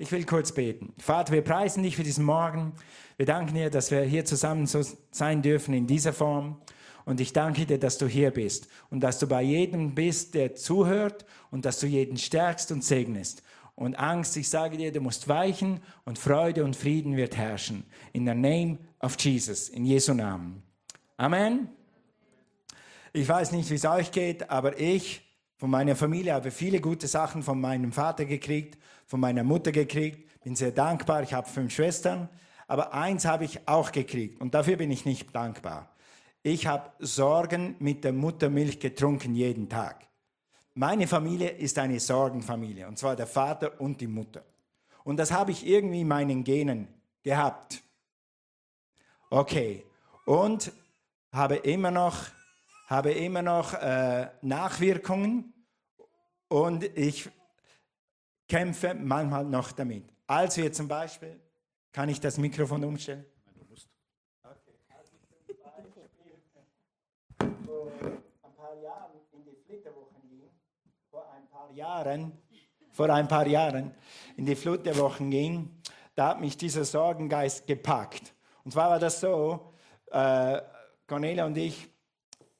Ich 0.00 0.12
will 0.12 0.24
kurz 0.24 0.52
beten. 0.52 0.94
Vater, 0.98 1.32
wir 1.32 1.42
preisen 1.42 1.82
dich 1.82 1.96
für 1.96 2.04
diesen 2.04 2.24
Morgen. 2.24 2.72
Wir 3.16 3.26
danken 3.26 3.56
dir, 3.56 3.68
dass 3.68 3.90
wir 3.90 4.02
hier 4.02 4.24
zusammen 4.24 4.68
so 4.68 4.80
sein 5.10 5.42
dürfen 5.42 5.74
in 5.74 5.88
dieser 5.88 6.12
Form. 6.12 6.60
Und 7.04 7.20
ich 7.20 7.32
danke 7.32 7.66
dir, 7.66 7.80
dass 7.80 7.98
du 7.98 8.06
hier 8.06 8.30
bist 8.30 8.68
und 8.90 9.00
dass 9.00 9.18
du 9.18 9.26
bei 9.26 9.42
jedem 9.42 9.96
bist, 9.96 10.34
der 10.34 10.54
zuhört 10.54 11.26
und 11.50 11.64
dass 11.64 11.80
du 11.80 11.88
jeden 11.88 12.16
stärkst 12.16 12.70
und 12.70 12.84
segnest. 12.84 13.42
Und 13.74 13.98
Angst, 13.98 14.36
ich 14.36 14.48
sage 14.48 14.76
dir, 14.76 14.92
du 14.92 15.00
musst 15.00 15.26
weichen 15.26 15.80
und 16.04 16.16
Freude 16.16 16.62
und 16.62 16.76
Frieden 16.76 17.16
wird 17.16 17.36
herrschen. 17.36 17.84
In 18.12 18.24
the 18.24 18.34
name 18.34 18.78
of 19.00 19.16
Jesus, 19.18 19.68
in 19.68 19.84
Jesu 19.84 20.14
Namen. 20.14 20.62
Amen. 21.16 21.70
Ich 23.12 23.28
weiß 23.28 23.50
nicht, 23.50 23.68
wie 23.70 23.74
es 23.74 23.84
euch 23.84 24.12
geht, 24.12 24.48
aber 24.48 24.78
ich 24.78 25.27
von 25.58 25.70
meiner 25.70 25.96
Familie 25.96 26.34
habe 26.34 26.52
viele 26.52 26.80
gute 26.80 27.08
Sachen 27.08 27.42
von 27.42 27.60
meinem 27.60 27.92
Vater 27.92 28.24
gekriegt, 28.24 28.78
von 29.06 29.18
meiner 29.18 29.42
Mutter 29.42 29.72
gekriegt. 29.72 30.40
Bin 30.42 30.54
sehr 30.54 30.70
dankbar. 30.70 31.22
Ich 31.24 31.34
habe 31.34 31.48
fünf 31.48 31.74
Schwestern. 31.74 32.28
Aber 32.68 32.94
eins 32.94 33.24
habe 33.24 33.44
ich 33.44 33.66
auch 33.66 33.90
gekriegt 33.90 34.40
und 34.40 34.54
dafür 34.54 34.76
bin 34.76 34.90
ich 34.90 35.04
nicht 35.04 35.34
dankbar. 35.34 35.90
Ich 36.42 36.66
habe 36.66 36.92
Sorgen 37.00 37.74
mit 37.80 38.04
der 38.04 38.12
Muttermilch 38.12 38.78
getrunken 38.78 39.34
jeden 39.34 39.68
Tag. 39.68 40.06
Meine 40.74 41.08
Familie 41.08 41.48
ist 41.48 41.78
eine 41.78 41.98
Sorgenfamilie, 41.98 42.86
und 42.86 42.98
zwar 42.98 43.16
der 43.16 43.26
Vater 43.26 43.80
und 43.80 44.00
die 44.00 44.06
Mutter. 44.06 44.44
Und 45.02 45.16
das 45.16 45.32
habe 45.32 45.50
ich 45.50 45.66
irgendwie 45.66 46.02
in 46.02 46.08
meinen 46.08 46.44
Genen 46.44 46.86
gehabt. 47.22 47.82
Okay, 49.30 49.84
und 50.24 50.70
habe 51.32 51.56
immer 51.56 51.90
noch, 51.90 52.16
habe 52.88 53.12
immer 53.12 53.42
noch 53.42 53.74
äh, 53.74 54.28
Nachwirkungen 54.40 55.52
und 56.48 56.84
ich 56.96 57.28
kämpfe 58.48 58.94
manchmal 58.94 59.44
noch 59.44 59.72
damit. 59.72 60.04
Also 60.26 60.62
jetzt 60.62 60.78
zum 60.78 60.88
Beispiel, 60.88 61.38
kann 61.92 62.08
ich 62.08 62.18
das 62.18 62.38
Mikrofon 62.38 62.82
umstellen? 62.84 63.24
Jahren, 71.74 72.32
vor 72.90 73.10
ein 73.10 73.28
paar 73.28 73.46
Jahren 73.46 73.94
in 74.36 74.46
die 74.46 74.56
Flutterwochen 74.56 75.30
ging, 75.30 75.80
da 76.14 76.30
hat 76.30 76.40
mich 76.40 76.56
dieser 76.56 76.84
Sorgengeist 76.84 77.66
gepackt. 77.66 78.34
Und 78.64 78.72
zwar 78.72 78.90
war 78.90 78.98
das 78.98 79.20
so, 79.20 79.74
äh, 80.10 80.60
Cornelia 81.06 81.46
und 81.46 81.56
ich 81.56 81.88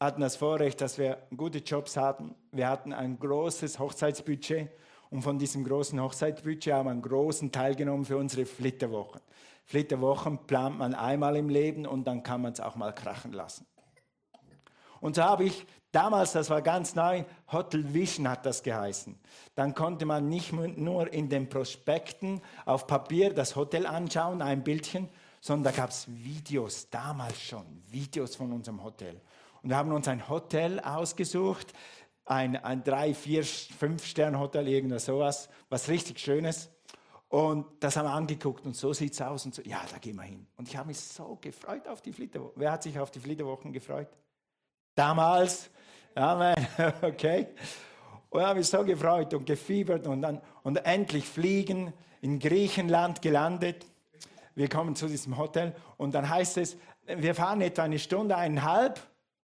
hatten 0.00 0.20
das 0.20 0.36
Vorrecht, 0.36 0.80
dass 0.80 0.98
wir 0.98 1.18
gute 1.36 1.58
Jobs 1.58 1.96
hatten. 1.96 2.34
Wir 2.52 2.68
hatten 2.68 2.92
ein 2.92 3.18
großes 3.18 3.78
Hochzeitsbudget 3.78 4.68
und 5.10 5.22
von 5.22 5.38
diesem 5.38 5.64
großen 5.64 6.00
Hochzeitsbudget 6.00 6.72
haben 6.72 6.86
wir 6.86 6.92
einen 6.92 7.02
großen 7.02 7.50
Teil 7.50 7.74
genommen 7.74 8.04
für 8.04 8.16
unsere 8.16 8.46
Flitterwochen. 8.46 9.20
Flitterwochen 9.64 10.46
plant 10.46 10.78
man 10.78 10.94
einmal 10.94 11.36
im 11.36 11.48
Leben 11.48 11.86
und 11.86 12.06
dann 12.06 12.22
kann 12.22 12.42
man 12.42 12.52
es 12.52 12.60
auch 12.60 12.76
mal 12.76 12.94
krachen 12.94 13.32
lassen. 13.32 13.66
Und 15.00 15.16
so 15.16 15.22
habe 15.22 15.44
ich 15.44 15.66
damals, 15.92 16.32
das 16.32 16.48
war 16.50 16.62
ganz 16.62 16.94
neu, 16.94 17.24
Hotel 17.50 17.92
Vision 17.92 18.28
hat 18.28 18.46
das 18.46 18.62
geheißen. 18.62 19.18
Dann 19.54 19.74
konnte 19.74 20.06
man 20.06 20.28
nicht 20.28 20.52
nur 20.52 21.12
in 21.12 21.28
den 21.28 21.48
Prospekten 21.48 22.40
auf 22.64 22.86
Papier 22.86 23.32
das 23.34 23.56
Hotel 23.56 23.86
anschauen, 23.86 24.42
ein 24.42 24.64
Bildchen, 24.64 25.08
sondern 25.40 25.72
da 25.72 25.80
gab 25.82 25.90
es 25.90 26.06
Videos, 26.08 26.88
damals 26.90 27.40
schon, 27.40 27.82
Videos 27.90 28.36
von 28.36 28.52
unserem 28.52 28.82
Hotel. 28.82 29.20
Und 29.62 29.70
wir 29.70 29.76
haben 29.76 29.92
uns 29.92 30.08
ein 30.08 30.28
Hotel 30.28 30.80
ausgesucht, 30.80 31.72
ein, 32.24 32.56
ein 32.56 32.84
drei, 32.84 33.14
vier, 33.14 33.44
fünf 33.44 34.04
Stern 34.04 34.38
Hotel, 34.38 34.68
irgendwas 34.68 35.06
sowas, 35.06 35.48
was 35.68 35.88
richtig 35.88 36.18
Schönes. 36.20 36.70
Und 37.28 37.66
das 37.80 37.96
haben 37.96 38.06
wir 38.06 38.12
angeguckt 38.12 38.64
und 38.64 38.74
so 38.74 38.92
sieht 38.92 39.12
es 39.12 39.20
aus 39.20 39.44
und 39.44 39.54
so, 39.54 39.62
ja, 39.62 39.80
da 39.90 39.98
gehen 39.98 40.16
wir 40.16 40.22
hin. 40.22 40.46
Und 40.56 40.68
ich 40.68 40.76
habe 40.76 40.88
mich 40.88 40.98
so 40.98 41.36
gefreut 41.40 41.86
auf 41.86 42.00
die 42.00 42.12
Flitterwochen. 42.12 42.54
Wer 42.56 42.72
hat 42.72 42.82
sich 42.82 42.98
auf 42.98 43.10
die 43.10 43.20
Flitterwochen 43.20 43.72
gefreut? 43.72 44.08
Damals, 44.94 45.70
Amen, 46.14 46.56
okay. 47.02 47.48
Und 48.30 48.42
habe 48.42 48.58
mich 48.58 48.68
so 48.68 48.84
gefreut 48.84 49.32
und 49.34 49.46
gefiebert 49.46 50.06
und 50.06 50.22
dann 50.22 50.40
und 50.62 50.76
endlich 50.84 51.24
fliegen 51.24 51.92
in 52.20 52.38
Griechenland 52.38 53.22
gelandet. 53.22 53.86
Wir 54.54 54.68
kommen 54.68 54.96
zu 54.96 55.06
diesem 55.06 55.38
Hotel 55.38 55.74
und 55.96 56.14
dann 56.14 56.28
heißt 56.28 56.58
es, 56.58 56.76
wir 57.06 57.34
fahren 57.34 57.60
etwa 57.60 57.84
eine 57.84 57.98
Stunde, 57.98 58.36
eineinhalb. 58.36 59.00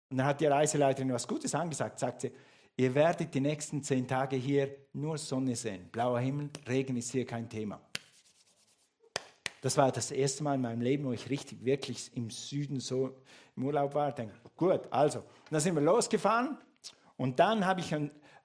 Und 0.10 0.18
dann 0.18 0.28
hat 0.28 0.40
die 0.40 0.46
Reiseleiterin 0.46 1.12
was 1.12 1.28
Gutes 1.28 1.54
angesagt, 1.54 2.00
sagt 2.00 2.22
sie, 2.22 2.32
ihr 2.78 2.94
werdet 2.96 3.34
die 3.34 3.42
nächsten 3.42 3.84
zehn 3.84 4.08
Tage 4.08 4.36
hier 4.36 4.70
nur 4.94 5.18
Sonne 5.18 5.56
sehen. 5.56 5.90
Blauer 5.92 6.20
Himmel, 6.20 6.50
Regen 6.68 6.96
ist 6.96 7.12
hier 7.12 7.26
kein 7.26 7.50
Thema. 7.50 7.82
Das 9.62 9.76
war 9.76 9.92
das 9.92 10.12
erste 10.12 10.44
Mal 10.44 10.56
in 10.56 10.62
meinem 10.62 10.82
Leben, 10.82 11.06
wo 11.06 11.12
ich 11.12 11.30
richtig, 11.30 11.66
wirklich 11.66 12.16
im 12.16 12.30
Süden 12.30 12.80
so 12.80 13.18
im 13.56 13.66
Urlaub 13.66 13.96
war. 13.96 14.10
Ich 14.10 14.16
denke, 14.16 14.36
gut, 14.56 14.82
also. 14.92 15.24
Dann 15.50 15.60
sind 15.60 15.76
wir 15.76 15.82
losgefahren 15.82 16.58
und 17.18 17.40
dann 17.40 17.66
habe 17.66 17.82
ich 17.82 17.94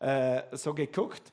äh, 0.01 0.43
so 0.53 0.75
geguckt, 0.75 1.33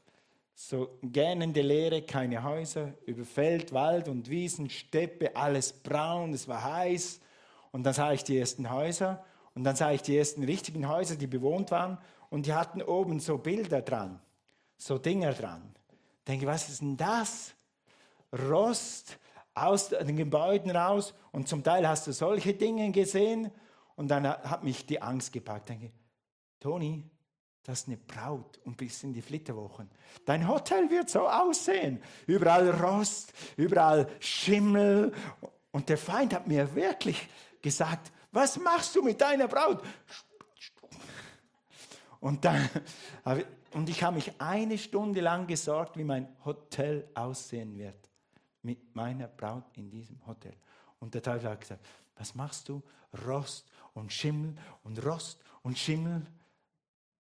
so 0.54 1.00
gähnende 1.02 1.62
Leere, 1.62 2.02
keine 2.02 2.44
Häuser, 2.44 2.94
über 3.06 3.24
Feld, 3.24 3.72
Wald 3.72 4.10
und 4.10 4.30
Wiesen, 4.30 4.70
Steppe, 4.70 5.34
alles 5.36 5.72
braun, 5.72 6.34
es 6.34 6.48
war 6.50 6.62
heiß. 6.62 7.22
Und 7.72 7.84
dann 7.84 7.94
sah 7.94 8.12
ich 8.12 8.26
die 8.26 8.38
ersten 8.38 8.70
Häuser 8.70 9.24
und 9.56 9.64
dann 9.64 9.76
sah 9.76 9.92
ich 9.92 10.02
die 10.02 10.18
ersten 10.18 10.44
richtigen 10.44 10.88
Häuser, 10.88 11.16
die 11.16 11.28
bewohnt 11.28 11.72
waren 11.72 11.98
und 12.30 12.46
die 12.46 12.54
hatten 12.54 12.82
oben 12.82 13.20
so 13.20 13.38
Bilder 13.38 13.82
dran, 13.82 14.20
so 14.78 14.98
Dinger 14.98 15.34
dran. 15.34 15.74
Ich 16.20 16.26
denke, 16.26 16.48
was 16.48 16.70
ist 16.70 16.82
denn 16.82 16.98
das? 16.98 17.54
Rost 18.32 19.18
aus 19.54 19.90
den 19.90 20.16
Gebäuden 20.16 20.72
raus 20.72 21.14
und 21.32 21.48
zum 21.48 21.64
Teil 21.64 21.88
hast 21.88 22.08
du 22.08 22.14
solche 22.14 22.54
Dinge 22.54 22.92
gesehen 22.92 23.52
und 23.96 24.10
dann 24.10 24.28
hat 24.28 24.64
mich 24.64 24.86
die 24.86 25.02
Angst 25.02 25.34
gepackt. 25.34 25.70
Ich 25.70 25.78
denke, 25.78 25.94
Toni, 26.60 27.04
das 27.64 27.82
ist 27.82 27.88
eine 27.88 27.98
Braut 27.98 28.60
und 28.64 28.78
bis 28.78 29.04
in 29.04 29.14
die 29.14 29.22
Flitterwochen. 29.22 29.90
Dein 30.26 30.48
Hotel 30.48 30.90
wird 30.90 31.10
so 31.10 31.28
aussehen. 31.28 32.02
Überall 32.26 32.70
Rost, 32.70 33.34
überall 33.58 34.08
Schimmel. 34.20 35.14
Und 35.72 35.90
der 35.90 35.98
Feind 35.98 36.34
hat 36.34 36.48
mir 36.48 36.74
wirklich 36.74 37.28
gesagt, 37.62 38.12
was 38.32 38.58
machst 38.58 38.96
du 38.96 39.02
mit 39.02 39.20
deiner 39.20 39.48
Braut? 39.48 39.84
Und, 42.20 42.44
dann, 42.44 42.70
und 43.74 43.90
ich 43.90 44.04
habe 44.04 44.18
mich 44.18 44.40
eine 44.40 44.78
Stunde 44.78 45.22
lang 45.22 45.48
gesorgt, 45.48 45.98
wie 45.98 46.04
mein 46.04 46.28
Hotel 46.44 47.10
aussehen 47.14 47.78
wird. 47.78 48.10
Mit 48.62 48.94
meiner 48.94 49.28
Braut 49.28 49.64
in 49.78 49.90
diesem 49.90 50.26
Hotel. 50.28 50.54
Und 51.00 51.14
der 51.14 51.24
Teufel 51.24 51.50
hat 51.50 51.62
gesagt, 51.62 51.86
was 52.16 52.36
machst 52.36 52.68
du? 52.68 52.84
Rost 53.26 53.70
und 53.94 54.12
Schimmel 54.12 54.54
und 54.84 55.04
Rost 55.04 55.42
und 55.64 55.78
Schimmel. 55.78 56.26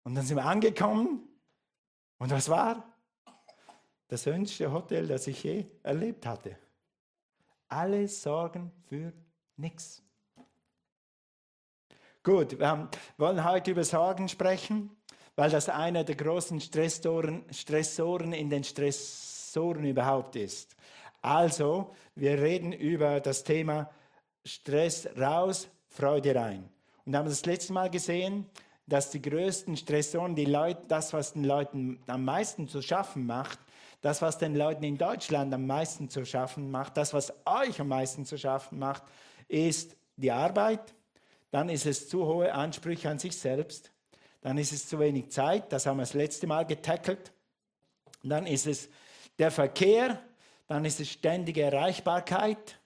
Und 0.04 0.16
dann 0.16 0.26
sind 0.26 0.38
wir 0.38 0.46
angekommen. 0.46 1.28
Und 2.18 2.32
was 2.32 2.50
war? 2.50 2.84
Das 4.08 4.24
schönste 4.24 4.72
Hotel, 4.72 5.08
das 5.08 5.28
ich 5.28 5.44
je 5.44 5.66
erlebt 5.84 6.26
hatte. 6.26 6.58
Alle 7.68 8.08
Sorgen 8.08 8.72
für 8.88 9.14
nichts. 9.58 10.02
Gut, 12.28 12.60
wir 12.60 12.68
haben, 12.68 12.90
wollen 13.18 13.42
heute 13.46 13.72
über 13.72 13.86
Sorgen 13.86 14.28
sprechen, 14.28 14.90
weil 15.38 15.50
das 15.50 15.70
einer 15.70 16.04
der 16.04 16.16
großen 16.16 16.60
Stressoren, 16.60 17.46
Stressoren 17.52 18.34
in 18.34 18.50
den 18.50 18.66
Stressoren 18.66 19.86
überhaupt 19.86 20.36
ist. 20.36 20.76
Also, 21.22 21.96
wir 22.16 22.34
reden 22.42 22.74
über 22.74 23.22
das 23.22 23.46
Thema 23.46 23.90
Stress 24.44 25.08
raus, 25.18 25.70
Freude 25.88 26.36
rein. 26.36 26.68
Und 27.06 27.16
haben 27.16 27.30
das 27.30 27.46
letzte 27.46 27.72
Mal 27.72 27.90
gesehen, 27.90 28.46
dass 28.88 29.10
die 29.10 29.22
größten 29.22 29.78
Stressoren, 29.78 30.36
die 30.36 30.44
Leute, 30.44 30.82
das, 30.90 31.14
was 31.14 31.32
den 31.32 31.46
Leuten 31.46 32.04
am 32.08 32.26
meisten 32.26 32.68
zu 32.68 32.82
schaffen 32.82 33.26
macht, 33.26 33.58
das, 34.02 34.22
was 34.22 34.38
den 34.38 34.54
Leuten 34.54 34.84
in 34.84 34.98
Deutschland 34.98 35.54
am 35.54 35.66
meisten 35.66 36.10
zu 36.10 36.26
schaffen 36.26 36.72
macht, 36.72 36.98
das, 36.98 37.14
was 37.14 37.32
euch 37.46 37.80
am 37.80 37.88
meisten 37.88 38.26
zu 38.26 38.38
schaffen 38.38 38.80
macht, 38.80 39.04
ist 39.48 39.96
die 40.18 40.34
Arbeit. 40.34 40.94
Dann 41.52 41.70
ist 41.70 41.86
es 41.86 42.10
zu 42.10 42.26
hohe 42.26 42.54
Ansprüche 42.54 43.10
an 43.10 43.20
sich 43.20 43.38
selbst. 43.38 43.92
Dann 44.42 44.58
ist 44.58 44.72
es 44.72 44.88
zu 44.88 45.00
wenig 45.00 45.32
Zeit. 45.32 45.72
Das 45.72 45.86
haben 45.86 45.98
wir 45.98 46.04
das 46.04 46.14
letzte 46.14 46.48
Mal 46.48 46.66
getackelt. 46.66 47.32
Dann 48.24 48.46
ist 48.48 48.68
es 48.68 48.90
der 49.40 49.52
Verkehr. 49.52 50.22
Dann 50.68 50.86
ist 50.86 51.00
es 51.00 51.10
ständige 51.10 51.64
Erreichbarkeit. 51.64 52.80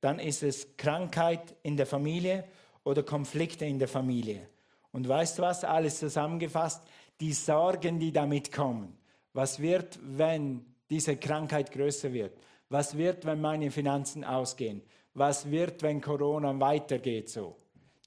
Dann 0.00 0.18
ist 0.18 0.42
es 0.42 0.76
Krankheit 0.76 1.54
in 1.62 1.76
der 1.76 1.86
Familie 1.86 2.44
oder 2.84 3.02
Konflikte 3.02 3.64
in 3.64 3.78
der 3.78 3.88
Familie. 3.88 4.48
Und 4.92 5.08
weißt 5.08 5.38
du 5.38 5.42
was, 5.42 5.64
alles 5.64 5.98
zusammengefasst, 5.98 6.82
die 7.20 7.32
Sorgen, 7.32 7.98
die 7.98 8.12
damit 8.12 8.52
kommen. 8.52 8.98
Was 9.32 9.60
wird, 9.60 9.98
wenn 10.02 10.66
diese 10.90 11.16
Krankheit 11.16 11.72
größer 11.72 12.12
wird? 12.12 12.36
Was 12.68 12.96
wird, 12.96 13.24
wenn 13.24 13.40
meine 13.40 13.70
Finanzen 13.70 14.24
ausgehen? 14.24 14.82
Was 15.14 15.50
wird, 15.50 15.82
wenn 15.82 16.00
Corona 16.00 16.58
weitergeht 16.58 17.30
so? 17.30 17.56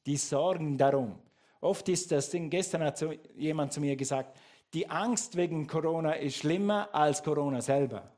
Die 0.05 0.17
Sorgen 0.17 0.77
darum. 0.77 1.15
Oft 1.61 1.89
ist 1.89 2.11
das 2.11 2.29
Ding, 2.29 2.49
gestern 2.49 2.83
hat 2.83 2.97
so 2.97 3.11
jemand 3.35 3.73
zu 3.73 3.81
mir 3.81 3.95
gesagt, 3.95 4.37
die 4.73 4.89
Angst 4.89 5.35
wegen 5.35 5.67
Corona 5.67 6.13
ist 6.13 6.37
schlimmer 6.37 6.89
als 6.91 7.23
Corona 7.23 7.61
selber. 7.61 8.11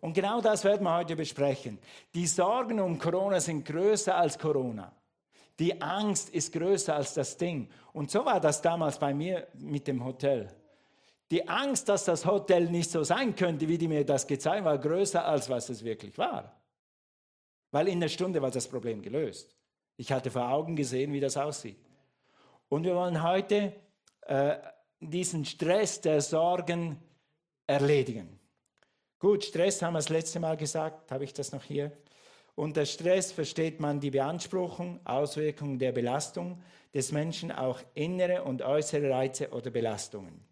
Und 0.00 0.14
genau 0.14 0.40
das 0.40 0.64
werden 0.64 0.84
wir 0.84 0.96
heute 0.96 1.14
besprechen. 1.14 1.78
Die 2.14 2.26
Sorgen 2.26 2.80
um 2.80 2.98
Corona 2.98 3.38
sind 3.40 3.66
größer 3.66 4.16
als 4.16 4.38
Corona. 4.38 4.92
Die 5.58 5.80
Angst 5.82 6.30
ist 6.30 6.52
größer 6.54 6.96
als 6.96 7.12
das 7.12 7.36
Ding. 7.36 7.68
Und 7.92 8.10
so 8.10 8.24
war 8.24 8.40
das 8.40 8.62
damals 8.62 8.98
bei 8.98 9.12
mir 9.12 9.46
mit 9.54 9.86
dem 9.86 10.02
Hotel. 10.02 10.48
Die 11.30 11.46
Angst, 11.46 11.88
dass 11.88 12.06
das 12.06 12.24
Hotel 12.24 12.70
nicht 12.70 12.90
so 12.90 13.04
sein 13.04 13.36
könnte, 13.36 13.68
wie 13.68 13.76
die 13.76 13.88
mir 13.88 14.04
das 14.06 14.26
gezeigt 14.26 14.56
haben, 14.56 14.64
war 14.64 14.78
größer 14.78 15.24
als 15.24 15.50
was 15.50 15.68
es 15.68 15.84
wirklich 15.84 16.16
war. 16.16 16.56
Weil 17.70 17.88
in 17.88 17.98
einer 17.98 18.08
Stunde 18.08 18.40
war 18.40 18.50
das 18.50 18.66
Problem 18.66 19.02
gelöst. 19.02 19.54
Ich 19.96 20.12
hatte 20.12 20.30
vor 20.30 20.48
Augen 20.50 20.76
gesehen, 20.76 21.12
wie 21.12 21.20
das 21.20 21.36
aussieht. 21.36 21.78
Und 22.68 22.84
wir 22.84 22.94
wollen 22.94 23.22
heute 23.22 23.74
äh, 24.22 24.56
diesen 25.00 25.44
Stress 25.44 26.00
der 26.00 26.20
Sorgen 26.20 27.02
erledigen. 27.66 28.38
Gut, 29.18 29.44
Stress 29.44 29.82
haben 29.82 29.94
wir 29.94 29.98
das 29.98 30.08
letzte 30.08 30.40
Mal 30.40 30.56
gesagt, 30.56 31.10
habe 31.10 31.24
ich 31.24 31.34
das 31.34 31.52
noch 31.52 31.62
hier? 31.62 31.92
Unter 32.54 32.84
Stress 32.84 33.32
versteht 33.32 33.80
man 33.80 34.00
die 34.00 34.10
Beanspruchung, 34.10 35.00
Auswirkungen 35.04 35.78
der 35.78 35.92
Belastung 35.92 36.62
des 36.92 37.12
Menschen, 37.12 37.52
auch 37.52 37.80
innere 37.94 38.44
und 38.44 38.62
äußere 38.62 39.10
Reize 39.10 39.50
oder 39.50 39.70
Belastungen. 39.70 40.44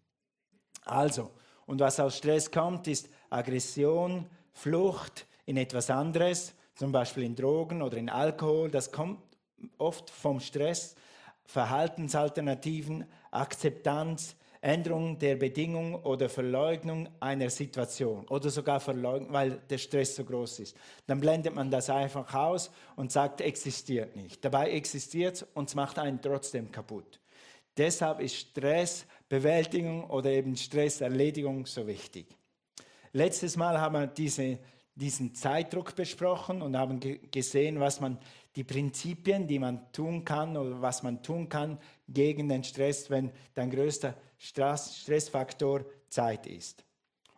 Also, 0.85 1.31
und 1.65 1.79
was 1.79 1.99
aus 1.99 2.17
Stress 2.17 2.49
kommt, 2.51 2.87
ist 2.87 3.09
Aggression, 3.29 4.27
Flucht 4.53 5.27
in 5.45 5.57
etwas 5.57 5.89
anderes, 5.89 6.55
zum 6.75 6.91
Beispiel 6.91 7.23
in 7.23 7.35
Drogen 7.35 7.81
oder 7.81 7.97
in 7.97 8.09
Alkohol. 8.09 8.71
Das 8.71 8.91
kommt 8.91 9.19
oft 9.77 10.09
vom 10.09 10.39
Stress, 10.39 10.95
Verhaltensalternativen, 11.45 13.05
Akzeptanz, 13.31 14.35
Änderung 14.61 15.17
der 15.17 15.37
Bedingung 15.37 15.95
oder 16.03 16.27
Verleugnung 16.27 17.07
einer 17.21 17.49
Situation 17.49 18.27
oder 18.27 18.49
sogar 18.49 18.81
Verleugnung, 18.81 19.31
weil 19.31 19.51
der 19.69 19.77
Stress 19.77 20.15
so 20.15 20.25
groß 20.25 20.59
ist. 20.59 20.77
Dann 21.07 21.21
blendet 21.21 21.55
man 21.55 21.71
das 21.71 21.89
einfach 21.89 22.33
aus 22.33 22.69
und 22.97 23.11
sagt, 23.11 23.39
existiert 23.39 24.17
nicht. 24.17 24.43
Dabei 24.43 24.71
existiert 24.71 25.35
es 25.35 25.43
und 25.53 25.69
es 25.69 25.75
macht 25.75 25.97
einen 25.97 26.21
trotzdem 26.21 26.71
kaputt. 26.71 27.19
Deshalb 27.77 28.19
ist 28.19 28.35
Stressbewältigung 28.35 30.09
oder 30.09 30.29
eben 30.29 30.57
Stresserledigung 30.57 31.65
so 31.65 31.87
wichtig. 31.87 32.27
Letztes 33.13 33.55
Mal 33.55 33.79
haben 33.79 33.93
wir 33.93 34.07
diese, 34.07 34.59
diesen 34.93 35.33
Zeitdruck 35.33 35.95
besprochen 35.95 36.61
und 36.61 36.75
haben 36.75 36.99
gesehen, 37.31 37.79
was 37.79 38.01
man 38.01 38.17
die 38.59 38.65
Prinzipien, 38.65 39.47
die 39.47 39.57
man 39.57 39.89
tun 39.93 40.25
kann 40.25 40.57
oder 40.57 40.81
was 40.81 41.01
man 41.01 41.23
tun 41.23 41.47
kann 41.47 41.79
gegen 42.09 42.49
den 42.49 42.65
Stress, 42.65 43.09
wenn 43.09 43.31
dein 43.53 43.69
größter 43.69 44.15
Stress, 44.37 44.97
Stressfaktor 44.97 45.85
Zeit 46.09 46.45
ist. 46.45 46.83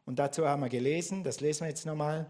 Und 0.03 0.17
dazu 0.17 0.47
haben 0.47 0.63
wir 0.63 0.69
gelesen, 0.69 1.23
das 1.23 1.39
lesen 1.39 1.65
wir 1.65 1.69
jetzt 1.69 1.85
nochmal. 1.85 2.25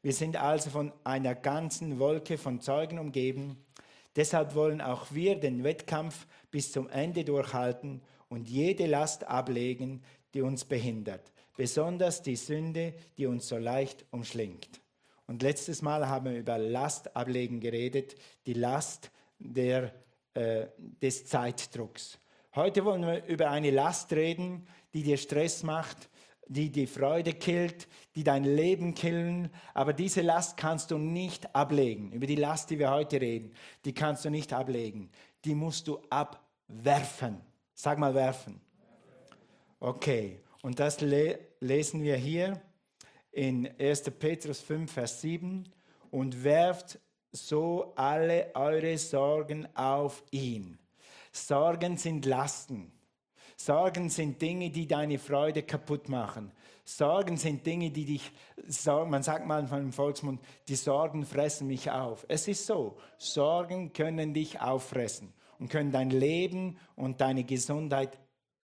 Wir 0.00 0.12
sind 0.12 0.36
also 0.36 0.70
von 0.70 0.92
einer 1.02 1.34
ganzen 1.34 1.98
Wolke 1.98 2.38
von 2.38 2.60
Zeugen 2.60 3.00
umgeben. 3.00 3.66
Deshalb 4.14 4.54
wollen 4.54 4.80
auch 4.80 5.06
wir 5.10 5.40
den 5.40 5.64
Wettkampf 5.64 6.28
bis 6.52 6.70
zum 6.70 6.88
Ende 6.88 7.24
durchhalten 7.24 8.00
und 8.28 8.48
jede 8.48 8.86
Last 8.86 9.24
ablegen, 9.24 10.04
die 10.34 10.42
uns 10.42 10.64
behindert, 10.64 11.32
besonders 11.56 12.22
die 12.22 12.36
Sünde, 12.36 12.94
die 13.18 13.26
uns 13.26 13.48
so 13.48 13.56
leicht 13.58 14.04
umschlingt. 14.12 14.80
Und 15.26 15.42
letztes 15.42 15.82
Mal 15.82 16.08
haben 16.08 16.26
wir 16.26 16.38
über 16.38 16.58
Last 16.58 17.16
ablegen 17.16 17.60
geredet, 17.60 18.14
die 18.46 18.52
Last 18.52 19.10
der, 19.38 19.92
äh, 20.34 20.66
des 20.78 21.26
Zeitdrucks. 21.26 22.18
Heute 22.54 22.84
wollen 22.84 23.02
wir 23.02 23.24
über 23.26 23.50
eine 23.50 23.70
Last 23.70 24.12
reden, 24.12 24.66
die 24.94 25.02
dir 25.02 25.16
Stress 25.16 25.62
macht, 25.62 26.08
die 26.48 26.70
die 26.70 26.86
Freude 26.86 27.32
killt, 27.32 27.88
die 28.14 28.22
dein 28.22 28.44
Leben 28.44 28.94
killen. 28.94 29.50
Aber 29.74 29.92
diese 29.92 30.22
Last 30.22 30.56
kannst 30.56 30.90
du 30.90 30.98
nicht 30.98 31.54
ablegen. 31.54 32.12
Über 32.12 32.26
die 32.26 32.36
Last, 32.36 32.70
die 32.70 32.78
wir 32.78 32.90
heute 32.90 33.20
reden, 33.20 33.52
die 33.84 33.92
kannst 33.92 34.24
du 34.24 34.30
nicht 34.30 34.52
ablegen. 34.52 35.10
Die 35.44 35.54
musst 35.54 35.88
du 35.88 36.00
abwerfen. 36.08 37.40
Sag 37.74 37.98
mal 37.98 38.14
werfen. 38.14 38.60
Okay, 39.80 40.40
und 40.62 40.80
das 40.80 41.00
le 41.00 41.38
lesen 41.60 42.02
wir 42.02 42.16
hier 42.16 42.60
in 43.36 43.68
1. 43.78 44.10
Petrus 44.18 44.60
5, 44.62 44.90
Vers 44.90 45.20
7. 45.20 45.68
Und 46.10 46.42
werft 46.42 46.98
so 47.32 47.92
alle 47.94 48.50
eure 48.54 48.96
Sorgen 48.96 49.68
auf 49.76 50.24
ihn. 50.30 50.78
Sorgen 51.32 51.98
sind 51.98 52.24
Lasten. 52.24 52.92
Sorgen 53.56 54.08
sind 54.08 54.40
Dinge, 54.40 54.70
die 54.70 54.86
deine 54.86 55.18
Freude 55.18 55.62
kaputt 55.62 56.08
machen. 56.08 56.50
Sorgen 56.84 57.36
sind 57.36 57.66
Dinge, 57.66 57.90
die 57.90 58.04
dich, 58.04 58.32
man 58.86 59.22
sagt 59.22 59.46
manchmal 59.46 59.80
im 59.80 59.92
Volksmund, 59.92 60.40
die 60.68 60.76
Sorgen 60.76 61.26
fressen 61.26 61.66
mich 61.66 61.90
auf. 61.90 62.24
Es 62.28 62.48
ist 62.48 62.64
so, 62.64 62.96
Sorgen 63.18 63.92
können 63.92 64.32
dich 64.32 64.60
auffressen 64.60 65.32
und 65.58 65.68
können 65.68 65.90
dein 65.90 66.10
Leben 66.10 66.78
und 66.94 67.20
deine 67.20 67.44
Gesundheit 67.44 68.18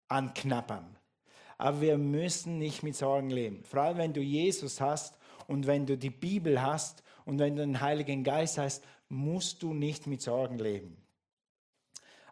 anknabbern. 0.07 0.97
Aber 1.61 1.79
wir 1.79 1.99
müssen 1.99 2.57
nicht 2.57 2.81
mit 2.81 2.95
Sorgen 2.95 3.29
leben. 3.29 3.63
Vor 3.65 3.81
allem, 3.81 3.99
wenn 3.99 4.13
du 4.13 4.19
Jesus 4.19 4.81
hast 4.81 5.15
und 5.45 5.67
wenn 5.67 5.85
du 5.85 5.95
die 5.95 6.09
Bibel 6.09 6.59
hast 6.59 7.03
und 7.23 7.37
wenn 7.37 7.55
du 7.55 7.61
den 7.61 7.81
Heiligen 7.81 8.23
Geist 8.23 8.57
hast, 8.57 8.83
musst 9.09 9.61
du 9.61 9.71
nicht 9.71 10.07
mit 10.07 10.23
Sorgen 10.23 10.57
leben. 10.57 10.97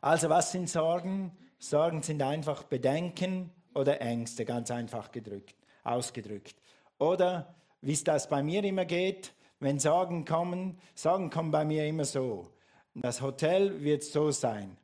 Also 0.01 0.29
was 0.29 0.51
sind 0.51 0.67
Sorgen? 0.67 1.31
Sorgen 1.59 2.01
sind 2.01 2.23
einfach 2.23 2.63
Bedenken 2.63 3.51
oder 3.75 4.01
Ängste, 4.01 4.45
ganz 4.45 4.71
einfach 4.71 5.11
gedrückt, 5.11 5.53
ausgedrückt. 5.83 6.55
Oder 6.97 7.53
wie 7.81 7.93
es 7.93 8.03
das 8.03 8.29
bei 8.29 8.41
mir 8.41 8.63
immer 8.63 8.85
geht, 8.85 9.35
wenn 9.59 9.77
Sorgen 9.77 10.25
kommen, 10.25 10.79
Sorgen 10.95 11.29
kommen 11.29 11.51
bei 11.51 11.65
mir 11.65 11.85
immer 11.85 12.05
so. 12.05 12.47
Das 12.95 13.21
Hotel 13.21 13.83
wird 13.83 14.01
so 14.01 14.31
sein. 14.31 14.75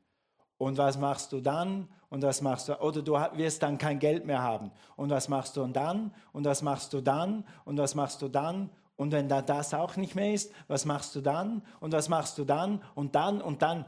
Und 0.60 0.78
was 0.78 1.00
machst 1.00 1.32
du 1.32 1.42
dann? 1.42 1.90
Und 2.16 2.22
was 2.22 2.42
machst 2.42 2.70
du? 2.70 2.80
Oder 2.80 3.02
du 3.02 3.12
wirst 3.34 3.62
dann 3.62 3.78
kein 3.78 4.00
Geld 4.00 4.26
mehr 4.26 4.42
haben. 4.42 4.72
Und 4.96 5.10
was 5.10 5.28
machst 5.28 5.58
du 5.58 5.68
dann? 5.68 6.14
Und 6.32 6.46
was 6.46 6.62
machst 6.62 6.94
du 6.94 7.02
dann? 7.02 7.44
Und 7.66 7.78
was 7.78 7.94
machst 7.94 8.22
du 8.22 8.30
dann? 8.30 8.70
Und 8.96 9.12
wenn 9.12 9.28
da 9.28 9.42
das 9.42 9.74
auch 9.74 9.98
nicht 9.98 10.16
mehr 10.16 10.34
ist, 10.34 10.54
was 10.70 10.86
machst 10.86 11.14
du 11.16 11.20
dann? 11.20 11.62
Und 11.82 11.92
was 11.92 12.08
machst 12.08 12.38
du 12.38 12.46
dann? 12.46 12.82
Und 12.94 13.16
dann 13.16 13.42
und 13.42 13.62
dann. 13.62 13.84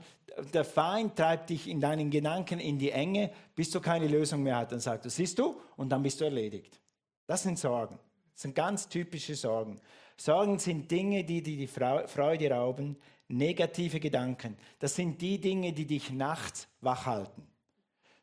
Der 0.54 0.66
Feind 0.66 1.16
treibt 1.16 1.52
dich 1.52 1.70
in 1.70 1.80
deinen 1.80 2.12
Gedanken 2.12 2.60
in 2.60 2.78
die 2.78 2.92
Enge, 2.92 3.32
bis 3.56 3.72
du 3.72 3.80
keine 3.80 4.10
Lösung 4.10 4.44
mehr 4.44 4.58
hast. 4.58 4.74
Dann 4.74 4.82
sagt 4.82 5.06
du, 5.06 5.10
siehst 5.10 5.40
du? 5.40 5.62
Und 5.78 5.88
dann 5.88 6.04
bist 6.04 6.20
du 6.20 6.26
erledigt. 6.26 6.82
Das 7.28 7.44
sind 7.44 7.58
Sorgen. 7.58 7.98
Das 8.34 8.42
sind 8.42 8.56
ganz 8.56 8.90
typische 8.90 9.36
Sorgen. 9.36 9.80
Sorgen 10.18 10.60
sind 10.60 10.92
Dinge, 10.92 11.24
die 11.24 11.42
dir 11.42 11.56
die 11.56 11.68
Freude 11.68 12.52
rauben, 12.52 12.98
negative 13.30 14.02
Gedanken. 14.02 14.58
Das 14.80 14.96
sind 14.98 15.22
die 15.22 15.40
Dinge, 15.40 15.72
die 15.72 15.86
dich 15.86 16.12
nachts 16.12 16.68
wach 16.82 17.06
halten. 17.06 17.48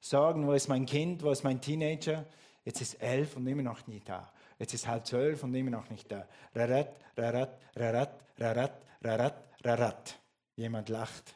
Sorgen, 0.05 0.47
wo 0.47 0.53
ist 0.53 0.69
mein 0.69 0.85
Kind, 0.85 1.23
wo 1.23 1.31
ist 1.31 1.45
mein 1.45 1.63
Teenager? 1.63 2.27
Jetzt 2.63 2.83
ist 2.83 3.01
elf 3.01 3.37
und 3.37 3.47
immer 3.47 3.63
noch 3.63 3.87
nicht 3.87 4.07
da. 4.07 4.31
Jetzt 4.59 4.75
ist 4.75 4.87
halb 4.87 5.07
zwölf 5.07 5.43
und 5.43 5.55
immer 5.55 5.71
noch 5.71 5.89
nicht 5.89 6.13
da. 6.13 6.29
Rarat, 6.55 6.95
rarat, 7.17 7.59
rarat, 7.75 8.21
rarat, 8.39 8.83
rarat, 9.03 9.45
rarat. 9.65 10.21
Jemand 10.57 10.91
lacht. 10.91 11.35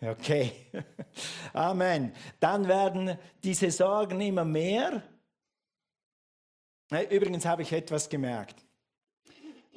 Okay. 0.00 0.52
Amen. 1.52 2.12
Dann 2.38 2.68
werden 2.68 3.18
diese 3.42 3.72
Sorgen 3.72 4.20
immer 4.20 4.44
mehr. 4.44 5.02
Übrigens 7.10 7.44
habe 7.44 7.62
ich 7.62 7.72
etwas 7.72 8.08
gemerkt 8.08 8.64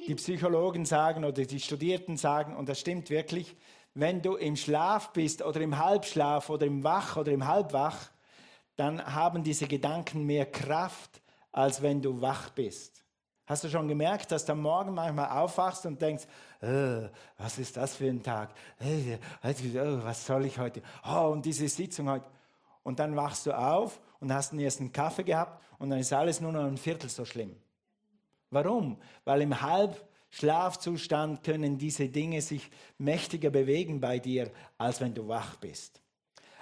die 0.08 0.14
Psychologen 0.14 0.86
sagen 0.86 1.24
oder 1.24 1.44
die 1.44 1.60
Studierten 1.60 2.16
sagen, 2.16 2.56
und 2.56 2.68
das 2.68 2.80
stimmt 2.80 3.10
wirklich, 3.10 3.54
wenn 3.98 4.22
du 4.22 4.36
im 4.36 4.54
Schlaf 4.54 5.12
bist 5.12 5.42
oder 5.42 5.60
im 5.60 5.76
Halbschlaf 5.76 6.50
oder 6.50 6.66
im 6.66 6.84
Wach 6.84 7.16
oder 7.16 7.32
im 7.32 7.48
Halbwach, 7.48 7.96
dann 8.76 9.04
haben 9.04 9.42
diese 9.42 9.66
Gedanken 9.66 10.24
mehr 10.24 10.46
Kraft, 10.46 11.20
als 11.50 11.82
wenn 11.82 12.00
du 12.00 12.20
wach 12.20 12.50
bist. 12.50 13.04
Hast 13.44 13.64
du 13.64 13.68
schon 13.68 13.88
gemerkt, 13.88 14.30
dass 14.30 14.44
du 14.44 14.52
am 14.52 14.62
Morgen 14.62 14.94
manchmal 14.94 15.30
aufwachst 15.30 15.84
und 15.84 16.00
denkst, 16.00 16.26
äh, 16.60 17.08
was 17.38 17.58
ist 17.58 17.76
das 17.76 17.96
für 17.96 18.08
ein 18.08 18.22
Tag? 18.22 18.50
Äh, 18.78 19.18
was 19.42 20.24
soll 20.24 20.44
ich 20.44 20.58
heute? 20.58 20.80
Oh, 21.04 21.30
und 21.32 21.44
diese 21.44 21.66
Sitzung 21.66 22.08
heute. 22.08 22.26
Und 22.84 23.00
dann 23.00 23.16
wachst 23.16 23.46
du 23.46 23.52
auf 23.52 24.00
und 24.20 24.32
hast 24.32 24.52
den 24.52 24.60
ersten 24.60 24.92
Kaffee 24.92 25.24
gehabt 25.24 25.60
und 25.80 25.90
dann 25.90 25.98
ist 25.98 26.12
alles 26.12 26.40
nur 26.40 26.52
noch 26.52 26.64
ein 26.64 26.76
Viertel 26.76 27.10
so 27.10 27.24
schlimm. 27.24 27.56
Warum? 28.50 28.96
Weil 29.24 29.42
im 29.42 29.60
Halbschlafzustand 30.30 31.42
können 31.42 31.78
diese 31.78 32.08
Dinge 32.08 32.42
sich 32.42 32.70
mächtiger 32.98 33.50
bewegen 33.50 34.00
bei 34.00 34.18
dir, 34.18 34.50
als 34.76 35.00
wenn 35.00 35.14
du 35.14 35.26
wach 35.26 35.56
bist. 35.56 36.00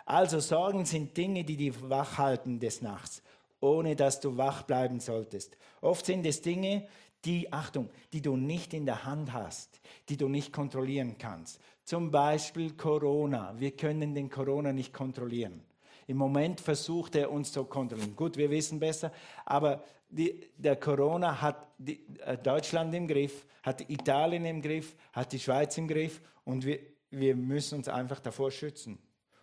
Also 0.05 0.39
Sorgen 0.41 0.85
sind 0.85 1.17
Dinge, 1.17 1.45
die 1.45 1.57
dich 1.57 1.75
wach 1.83 2.17
halten 2.17 2.61
des 2.61 2.81
Nachts, 2.81 3.23
ohne 3.61 3.97
dass 3.97 4.21
du 4.21 4.37
wach 4.37 4.63
bleiben 4.63 5.01
solltest. 5.01 5.57
Oft 5.81 6.07
sind 6.07 6.25
es 6.27 6.43
Dinge, 6.43 6.87
die, 7.25 7.53
Achtung, 7.53 7.91
die 8.13 8.23
du 8.23 8.37
nicht 8.37 8.73
in 8.73 8.87
der 8.87 9.05
Hand 9.05 9.33
hast, 9.33 9.81
die 10.09 10.17
du 10.17 10.29
nicht 10.29 10.53
kontrollieren 10.53 11.17
kannst. 11.19 11.61
Zum 11.83 12.13
Beispiel 12.13 12.75
Corona. 12.75 13.59
Wir 13.59 13.73
können 13.73 14.15
den 14.15 14.31
Corona 14.31 14.73
nicht 14.73 14.93
kontrollieren. 14.93 15.61
Im 16.07 16.17
Moment 16.17 16.61
versucht 16.61 17.17
er 17.17 17.31
uns 17.31 17.53
zu 17.53 17.65
kontrollieren. 17.65 18.15
Gut, 18.15 18.37
wir 18.37 18.51
wissen 18.51 18.79
besser, 18.79 19.13
aber 19.45 19.83
die, 20.09 20.49
der 20.57 20.77
Corona 20.77 21.41
hat 21.41 21.67
die, 21.79 22.07
äh, 22.25 22.39
Deutschland 22.39 22.95
im 22.95 23.09
Griff, 23.09 23.45
hat 23.63 23.89
Italien 23.91 24.45
im 24.45 24.63
Griff, 24.63 24.95
hat 25.13 25.33
die 25.33 25.41
Schweiz 25.41 25.77
im 25.79 25.89
Griff 25.89 26.21
und 26.45 26.65
wir, 26.65 26.79
wir 27.11 27.35
müssen 27.35 27.79
uns 27.79 27.89
einfach 27.89 28.21
davor 28.21 28.51
schützen. 28.51 28.99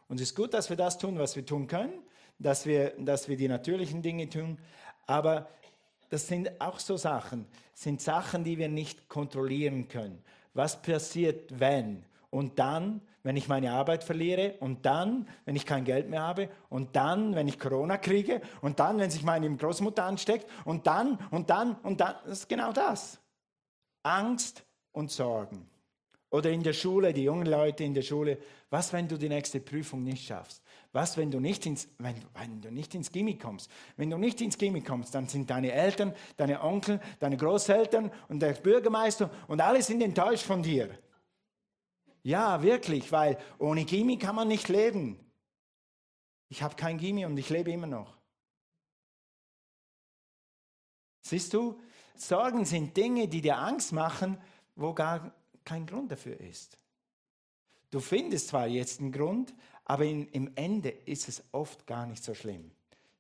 Und 0.08 0.22
es 0.22 0.29
ist 0.29 0.36
gut, 0.36 0.53
dass 0.53 0.70
wir 0.70 0.77
das 0.77 0.98
tun, 0.98 1.17
was 1.20 1.36
wir 1.36 1.46
tun 1.46 1.67
können, 1.67 1.93
dass 2.39 2.65
wir, 2.65 2.93
dass 2.98 3.27
wir 3.27 3.36
die 3.36 3.48
natürlichen 3.48 4.01
Dinge 4.01 4.29
tun, 4.29 4.58
aber 5.05 5.50
das 6.10 6.27
sind 6.27 6.62
auch 6.62 6.79
so 6.79 6.96
Sachen, 6.96 7.46
sind 7.74 8.00
Sachen, 8.00 8.43
die 8.43 8.58
wir 8.58 8.70
nicht 8.70 9.10
kontrollieren 9.10 9.88
können. 9.88 10.24
Was 10.53 10.82
passiert, 10.82 11.60
wenn? 11.60 12.05
Und 12.34 12.58
dann, 12.58 13.02
wenn 13.22 13.38
ich 13.38 13.48
meine 13.48 13.74
Arbeit 13.74 14.04
verliere 14.04 14.56
und 14.60 14.88
dann, 14.88 15.28
wenn 15.46 15.56
ich 15.56 15.68
kein 15.68 15.86
Geld 15.86 16.10
mehr 16.10 16.24
habe 16.24 16.50
und 16.68 16.96
dann, 16.96 17.36
wenn 17.36 17.48
ich 17.48 17.60
Corona 17.60 17.98
kriege 17.98 18.42
und 18.62 18.80
dann, 18.80 18.98
wenn 18.98 19.12
sich 19.12 19.22
meine 19.22 19.56
Großmutter 19.56 20.04
ansteckt 20.04 20.50
und 20.66 20.88
dann 20.88 21.20
und 21.30 21.52
dann 21.52 21.75
und 21.84 22.02
dann, 22.02 22.16
das 22.24 22.40
ist 22.40 22.50
genau 22.50 22.74
das. 22.74 23.20
Angst 24.02 24.66
und 24.94 25.12
Sorgen. 25.12 25.70
Oder 26.32 26.50
in 26.50 26.63
der 26.63 26.74
Schule, 26.74 27.13
die 27.13 27.25
jungen 27.25 27.46
Leute 27.46 27.84
in 27.84 27.94
der 27.94 28.02
Schule, 28.02 28.40
was, 28.72 28.92
wenn 28.94 29.08
du 29.08 29.16
die 29.16 29.30
nächste 29.30 29.60
Prüfung 29.60 30.04
nicht 30.04 30.25
schaffst? 30.25 30.63
Was, 30.92 31.16
wenn 31.16 31.30
du 31.30 31.40
nicht 31.40 31.68
ins, 31.68 31.88
wenn, 32.00 32.16
wenn 32.34 32.62
du 32.62 32.72
nicht 32.72 32.96
ins 32.96 33.12
Gimmi 33.12 33.38
kommst? 33.38 33.70
Wenn 33.96 34.10
du 34.10 34.18
nicht 34.18 34.42
ins 34.42 34.58
Gimmi 34.58 34.82
kommst, 34.82 35.13
dann 35.13 35.28
sind 35.28 35.52
deine 35.52 35.72
Eltern, 35.72 36.16
deine 36.36 36.63
Onkel, 36.63 37.00
deine 37.20 37.38
Großeltern 37.38 38.12
und 38.28 38.40
der 38.40 38.54
Bürgermeister 38.54 39.30
und 39.48 39.62
alle 39.62 39.84
sind 39.84 40.02
enttäuscht 40.02 40.46
von 40.46 40.63
dir. 40.63 40.90
Ja, 42.24 42.63
wirklich, 42.63 43.12
weil 43.12 43.38
ohne 43.60 43.84
Gimmi 43.84 44.18
kann 44.18 44.36
man 44.36 44.48
nicht 44.48 44.70
leben. 44.70 45.20
Ich 46.48 46.63
habe 46.63 46.75
kein 46.75 46.98
Gimmi 46.98 47.25
und 47.25 47.38
ich 47.38 47.50
lebe 47.50 47.72
immer 47.72 47.88
noch. 47.88 48.18
Siehst 51.22 51.53
du, 51.53 51.80
Sorgen 52.15 52.65
sind 52.65 52.96
Dinge, 52.96 53.27
die 53.27 53.42
dir 53.42 53.58
Angst 53.58 53.92
machen, 53.92 54.38
wo 54.75 54.94
gar 54.94 55.34
kein 55.65 55.86
Grund 55.86 56.12
dafür 56.12 56.39
ist. 56.39 56.77
Du 57.92 58.00
findest 58.00 58.50
zwar 58.50 58.68
jetzt 58.68 59.00
einen 59.00 59.12
Grund, 59.12 59.53
aber 59.86 60.06
in, 60.06 60.27
im 60.30 60.51
Ende 60.56 60.89
ist 60.89 61.27
es 61.27 61.44
oft 61.51 61.86
gar 61.86 62.06
nicht 62.06 62.24
so 62.24 62.34
schlimm. 62.34 62.72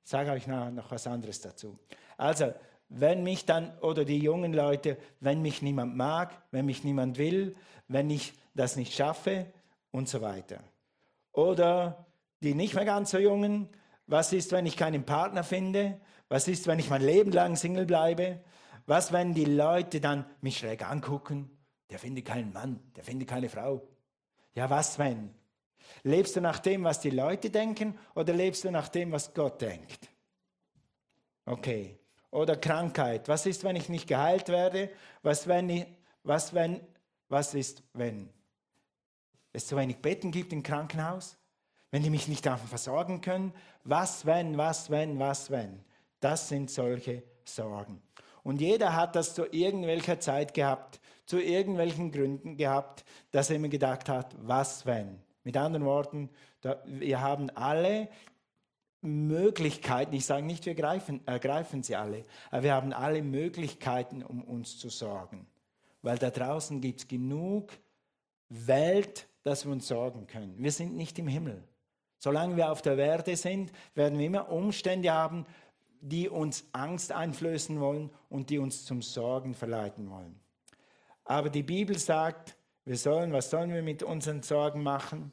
Ich 0.03 0.09
sage 0.09 0.31
euch 0.31 0.47
noch, 0.47 0.71
noch 0.71 0.91
was 0.91 1.07
anderes 1.07 1.41
dazu. 1.41 1.77
Also, 2.17 2.53
wenn 2.89 3.23
mich 3.23 3.45
dann, 3.45 3.77
oder 3.79 4.05
die 4.05 4.19
jungen 4.19 4.53
Leute, 4.53 4.97
wenn 5.19 5.41
mich 5.41 5.61
niemand 5.61 5.95
mag, 5.95 6.43
wenn 6.51 6.65
mich 6.65 6.83
niemand 6.83 7.17
will, 7.17 7.55
wenn 7.87 8.09
ich 8.09 8.33
das 8.53 8.75
nicht 8.75 8.93
schaffe 8.93 9.51
und 9.91 10.09
so 10.09 10.21
weiter. 10.21 10.59
Oder 11.31 12.05
die 12.41 12.53
nicht 12.53 12.75
mehr 12.75 12.85
ganz 12.85 13.11
so 13.11 13.17
jungen, 13.17 13.69
was 14.05 14.33
ist, 14.33 14.51
wenn 14.51 14.65
ich 14.65 14.77
keinen 14.77 15.05
Partner 15.05 15.43
finde? 15.43 15.99
Was 16.29 16.47
ist, 16.47 16.67
wenn 16.67 16.79
ich 16.79 16.89
mein 16.89 17.01
Leben 17.01 17.31
lang 17.31 17.55
Single 17.55 17.85
bleibe? 17.85 18.41
Was, 18.85 19.13
wenn 19.13 19.33
die 19.33 19.45
Leute 19.45 20.01
dann 20.01 20.25
mich 20.41 20.57
schräg 20.57 20.87
angucken? 20.89 21.49
Der 21.89 21.99
findet 21.99 22.25
keinen 22.25 22.51
Mann, 22.51 22.79
der 22.95 23.03
findet 23.03 23.29
keine 23.29 23.49
Frau. 23.49 23.87
Ja, 24.55 24.69
was 24.69 24.99
wenn? 24.99 25.33
Lebst 26.03 26.35
du 26.35 26.41
nach 26.41 26.59
dem, 26.59 26.83
was 26.83 26.99
die 26.99 27.09
Leute 27.09 27.49
denken, 27.49 27.97
oder 28.15 28.33
lebst 28.33 28.63
du 28.63 28.71
nach 28.71 28.89
dem, 28.89 29.11
was 29.11 29.33
Gott 29.33 29.61
denkt? 29.61 30.09
Okay. 31.45 31.99
Oder 32.31 32.57
Krankheit. 32.57 33.27
Was 33.27 33.45
ist, 33.45 33.63
wenn 33.63 33.75
ich 33.75 33.89
nicht 33.89 34.07
geheilt 34.07 34.49
werde? 34.49 34.89
Was, 35.21 35.47
wenn 35.47 35.69
ich, 35.69 35.85
was, 36.23 36.53
wenn, 36.53 36.81
was 37.29 37.53
ist, 37.53 37.83
wenn? 37.93 38.29
Es 39.53 39.67
zu 39.67 39.77
wenig 39.77 39.97
Betten 39.97 40.31
gibt 40.31 40.51
im 40.51 40.63
Krankenhaus, 40.63 41.37
wenn 41.91 42.03
die 42.03 42.09
mich 42.09 42.27
nicht 42.27 42.47
einfach 42.47 42.67
versorgen 42.67 43.21
können. 43.21 43.53
Was 43.83 44.25
wenn, 44.25 44.57
was 44.57 44.89
wenn, 44.89 45.19
was 45.19 45.51
wenn? 45.51 45.83
Das 46.19 46.49
sind 46.49 46.71
solche 46.71 47.23
Sorgen. 47.45 48.01
Und 48.43 48.59
jeder 48.59 48.95
hat 48.95 49.15
das 49.15 49.35
zu 49.35 49.45
irgendwelcher 49.51 50.19
Zeit 50.19 50.53
gehabt, 50.53 50.99
zu 51.25 51.39
irgendwelchen 51.39 52.11
Gründen 52.11 52.57
gehabt, 52.57 53.05
dass 53.31 53.49
er 53.49 53.55
immer 53.55 53.69
gedacht 53.69 54.09
hat, 54.09 54.35
was 54.41 54.85
wenn? 54.85 55.19
Mit 55.43 55.55
anderen 55.55 55.85
Worten, 55.85 56.29
wir 56.85 57.21
haben 57.21 57.49
alle 57.51 58.09
Möglichkeiten, 59.01 60.13
ich 60.15 60.25
sage 60.25 60.45
nicht, 60.45 60.65
wir 60.65 60.75
greifen, 60.75 61.25
ergreifen 61.27 61.83
sie 61.83 61.95
alle, 61.95 62.23
aber 62.51 62.63
wir 62.63 62.73
haben 62.73 62.93
alle 62.93 63.21
Möglichkeiten, 63.21 64.23
um 64.23 64.43
uns 64.43 64.77
zu 64.77 64.89
sorgen. 64.89 65.45
Weil 66.01 66.17
da 66.17 66.29
draußen 66.29 66.81
gibt 66.81 67.01
es 67.01 67.07
genug 67.07 67.71
Welt, 68.49 69.27
dass 69.43 69.65
wir 69.65 69.71
uns 69.71 69.87
sorgen 69.87 70.27
können. 70.27 70.55
Wir 70.57 70.71
sind 70.71 70.95
nicht 70.95 71.19
im 71.19 71.27
Himmel. 71.27 71.63
Solange 72.17 72.55
wir 72.55 72.71
auf 72.71 72.81
der 72.81 72.97
Erde 72.97 73.35
sind, 73.35 73.71
werden 73.95 74.17
wir 74.17 74.25
immer 74.25 74.49
Umstände 74.49 75.11
haben, 75.11 75.45
die 75.99 76.29
uns 76.29 76.65
Angst 76.71 77.11
einflößen 77.11 77.79
wollen 77.79 78.09
und 78.29 78.49
die 78.49 78.59
uns 78.59 78.85
zum 78.85 79.01
Sorgen 79.01 79.53
verleiten 79.53 80.09
wollen. 80.09 80.39
Aber 81.25 81.49
die 81.49 81.63
Bibel 81.63 81.97
sagt, 81.97 82.55
wir 82.85 82.97
sollen, 82.97 83.31
was 83.31 83.49
sollen 83.49 83.73
wir 83.73 83.81
mit 83.81 84.03
unseren 84.03 84.41
Sorgen 84.43 84.83
machen? 84.83 85.31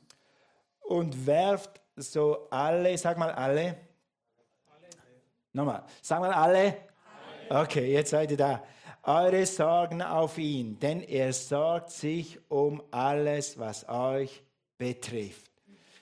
Und 0.80 1.26
werft 1.26 1.80
so 1.96 2.48
alle, 2.50 2.96
sag 2.98 3.18
mal 3.18 3.32
alle. 3.32 3.76
alle. 4.66 4.88
Nochmal, 5.52 5.84
sag 6.02 6.20
mal 6.20 6.32
alle. 6.32 6.76
alle. 7.48 7.62
Okay, 7.62 7.92
jetzt 7.92 8.10
seid 8.10 8.30
ihr 8.30 8.36
da 8.36 8.62
eure 9.02 9.46
Sorgen 9.46 10.02
auf 10.02 10.38
ihn, 10.38 10.78
denn 10.78 11.02
er 11.02 11.32
sorgt 11.32 11.90
sich 11.90 12.38
um 12.50 12.82
alles, 12.90 13.58
was 13.58 13.88
euch 13.88 14.42
betrifft. 14.76 15.50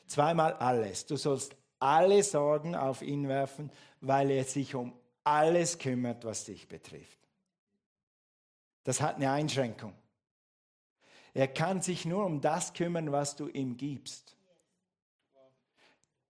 Zweimal 0.06 0.54
alles. 0.54 1.06
Du 1.06 1.16
sollst 1.16 1.54
alle 1.78 2.22
Sorgen 2.22 2.74
auf 2.74 3.02
ihn 3.02 3.28
werfen, 3.28 3.70
weil 4.00 4.30
er 4.30 4.44
sich 4.44 4.74
um 4.74 4.92
alles 5.24 5.78
kümmert, 5.78 6.24
was 6.24 6.44
dich 6.44 6.66
betrifft. 6.66 7.18
Das 8.84 9.00
hat 9.00 9.16
eine 9.16 9.30
Einschränkung. 9.30 9.92
Er 11.34 11.48
kann 11.48 11.82
sich 11.82 12.04
nur 12.04 12.24
um 12.24 12.40
das 12.40 12.72
kümmern, 12.72 13.12
was 13.12 13.36
du 13.36 13.48
ihm 13.48 13.76
gibst. 13.76 14.34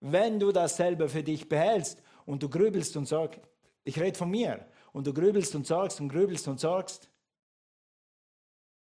Wenn 0.01 0.39
du 0.39 0.51
das 0.51 0.77
selber 0.77 1.09
für 1.09 1.23
dich 1.23 1.49
behältst 1.49 2.01
und 2.25 2.43
du 2.43 2.49
grübelst 2.49 2.95
und 2.95 3.07
sagst, 3.07 3.39
ich 3.83 3.99
rede 3.99 4.17
von 4.17 4.29
mir, 4.29 4.65
und 4.93 5.07
du 5.07 5.13
grübelst 5.13 5.55
und 5.55 5.65
sorgst 5.65 5.99
und 6.01 6.09
grübelst 6.09 6.47
und 6.47 6.59
sorgst. 6.59 7.09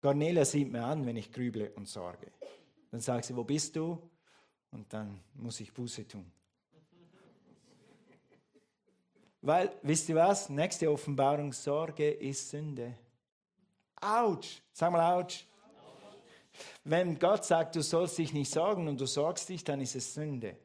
Cornelia 0.01 0.45
sieht 0.45 0.71
mir 0.71 0.85
an, 0.85 1.05
wenn 1.07 1.17
ich 1.17 1.33
grüble 1.33 1.71
und 1.73 1.89
sorge. 1.89 2.31
Dann 2.91 3.01
sagt 3.01 3.25
sie, 3.25 3.37
wo 3.37 3.45
bist 3.45 3.75
du? 3.77 3.99
Und 4.71 4.93
dann 4.93 5.21
muss 5.35 5.61
ich 5.61 5.73
Buße 5.73 6.07
tun. 6.07 6.31
Weil, 9.43 9.73
wisst 9.83 10.09
ihr 10.09 10.17
was? 10.17 10.49
Nächste 10.49 10.91
Offenbarung, 10.91 11.53
Sorge 11.53 12.11
ist 12.11 12.51
Sünde. 12.51 12.95
Autsch! 14.01 14.61
Sag 14.73 14.91
mal 14.93 15.15
Autsch. 15.15 15.47
Wenn 16.85 17.19
Gott 17.19 17.45
sagt, 17.45 17.77
du 17.77 17.83
sollst 17.83 18.19
dich 18.19 18.33
nicht 18.33 18.51
sorgen 18.51 18.89
und 18.89 19.01
du 19.01 19.07
sorgst 19.07 19.49
dich, 19.49 19.63
dann 19.63 19.81
ist 19.81 19.95
es 19.95 20.15
Sünde. 20.15 20.57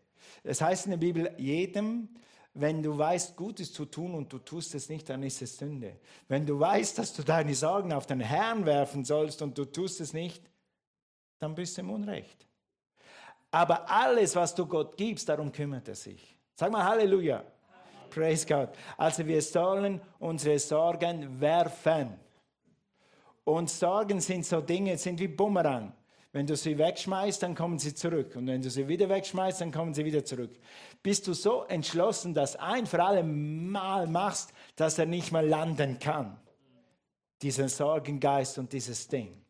Es 0.44 0.62
heißt 0.62 0.86
in 0.86 0.92
der 0.92 0.98
Bibel, 0.98 1.34
jedem, 1.38 2.10
wenn 2.54 2.84
du 2.84 2.98
weißt, 2.98 3.36
Gutes 3.36 3.72
zu 3.72 3.86
tun 3.86 4.14
und 4.14 4.32
du 4.32 4.40
tust 4.40 4.76
es 4.76 4.90
nicht, 4.90 5.10
dann 5.10 5.24
ist 5.24 5.42
es 5.42 5.58
Sünde. 5.58 5.98
Wenn 6.28 6.46
du 6.46 6.60
weißt, 6.60 6.98
dass 6.98 7.14
du 7.14 7.24
deine 7.24 7.56
Sorgen 7.56 7.94
auf 7.94 8.06
den 8.06 8.20
Herrn 8.20 8.66
werfen 8.66 9.06
sollst 9.06 9.42
und 9.42 9.58
du 9.58 9.66
tust 9.66 10.02
es 10.02 10.14
nicht, 10.14 10.44
dann 11.40 11.56
bist 11.56 11.78
du 11.78 11.82
im 11.82 11.90
Unrecht. 11.90 12.46
Aber 13.52 13.90
alles, 13.90 14.36
was 14.36 14.54
du 14.54 14.66
Gott 14.66 14.98
gibst, 14.98 15.28
darum 15.30 15.52
kümmert 15.52 15.88
er 15.88 15.96
sich. 15.96 16.36
Sag 16.56 16.72
mal 16.72 16.84
Halleluja. 16.84 17.44
Praise 18.10 18.46
God. 18.46 18.70
Also 18.98 19.26
wir 19.26 19.42
sollen 19.42 20.02
unsere 20.20 20.60
Sorgen 20.60 21.40
werfen. 21.40 22.20
Und 23.46 23.70
Sorgen 23.70 24.20
sind 24.20 24.46
so 24.46 24.62
Dinge, 24.62 24.98
sind 24.98 25.20
wie 25.20 25.28
Bumerang. 25.28 25.94
Wenn 26.34 26.48
du 26.48 26.56
sie 26.56 26.78
wegschmeißt, 26.78 27.44
dann 27.44 27.56
kommen 27.56 27.78
sie 27.80 27.94
zurück. 27.94 28.36
Und 28.36 28.48
wenn 28.48 28.62
du 28.62 28.70
sie 28.70 28.88
wieder 28.88 29.10
wegschmeißt, 29.10 29.62
dann 29.62 29.72
kommen 29.72 29.94
sie 29.94 30.06
wieder 30.06 30.24
zurück. 30.24 30.52
Bist 31.04 31.28
du 31.28 31.34
so 31.34 31.64
entschlossen, 31.64 32.34
dass 32.34 32.56
ein 32.56 32.86
für 32.86 33.04
alle 33.04 33.24
Mal 33.24 34.08
machst, 34.08 34.54
dass 34.76 35.00
er 35.00 35.06
nicht 35.06 35.32
mehr 35.32 35.42
landen 35.42 36.00
kann? 36.00 36.40
Diesen 37.42 37.70
Sorgengeist 37.70 38.58
und 38.60 38.72
dieses 38.72 39.08
Ding. 39.08 39.44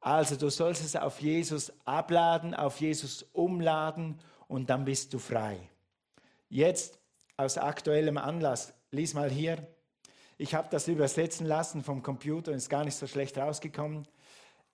Also 0.00 0.36
du 0.36 0.50
sollst 0.50 0.84
es 0.84 0.96
auf 0.96 1.20
Jesus 1.20 1.72
abladen, 1.84 2.54
auf 2.54 2.80
Jesus 2.80 3.24
umladen 3.32 4.20
und 4.46 4.70
dann 4.70 4.84
bist 4.84 5.14
du 5.14 5.18
frei. 5.18 5.58
Jetzt 6.48 6.98
aus 7.36 7.58
aktuellem 7.58 8.18
Anlass, 8.18 8.74
lies 8.90 9.14
mal 9.14 9.30
hier. 9.30 9.66
Ich 10.36 10.54
habe 10.54 10.68
das 10.70 10.88
übersetzen 10.88 11.46
lassen 11.46 11.82
vom 11.82 12.02
Computer, 12.02 12.52
ist 12.52 12.68
gar 12.68 12.84
nicht 12.84 12.96
so 12.96 13.06
schlecht 13.06 13.38
rausgekommen 13.38 14.06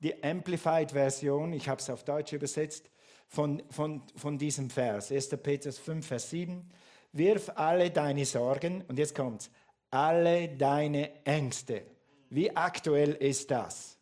die 0.05 0.23
Amplified-Version, 0.23 1.55
ich 1.55 1.69
habe 1.69 1.81
es 1.81 1.89
auf 1.89 2.05
Deutsch 2.05 2.35
übersetzt, 2.35 2.91
von, 3.35 3.63
von, 3.71 4.03
von 4.17 4.39
diesem 4.39 4.71
Vers, 4.71 5.11
1. 5.11 5.29
Petrus 5.43 5.79
5, 5.79 6.07
Vers 6.07 6.31
7. 6.31 6.71
Wirf 7.13 7.51
alle 7.57 7.91
deine 7.91 8.25
Sorgen, 8.25 8.83
und 8.89 8.99
jetzt 8.99 9.15
kommt's, 9.15 9.51
alle 9.91 10.49
deine 10.49 11.25
Ängste. 11.25 11.83
Wie 12.31 12.55
aktuell 12.57 13.13
ist 13.13 13.51
das? 13.51 13.99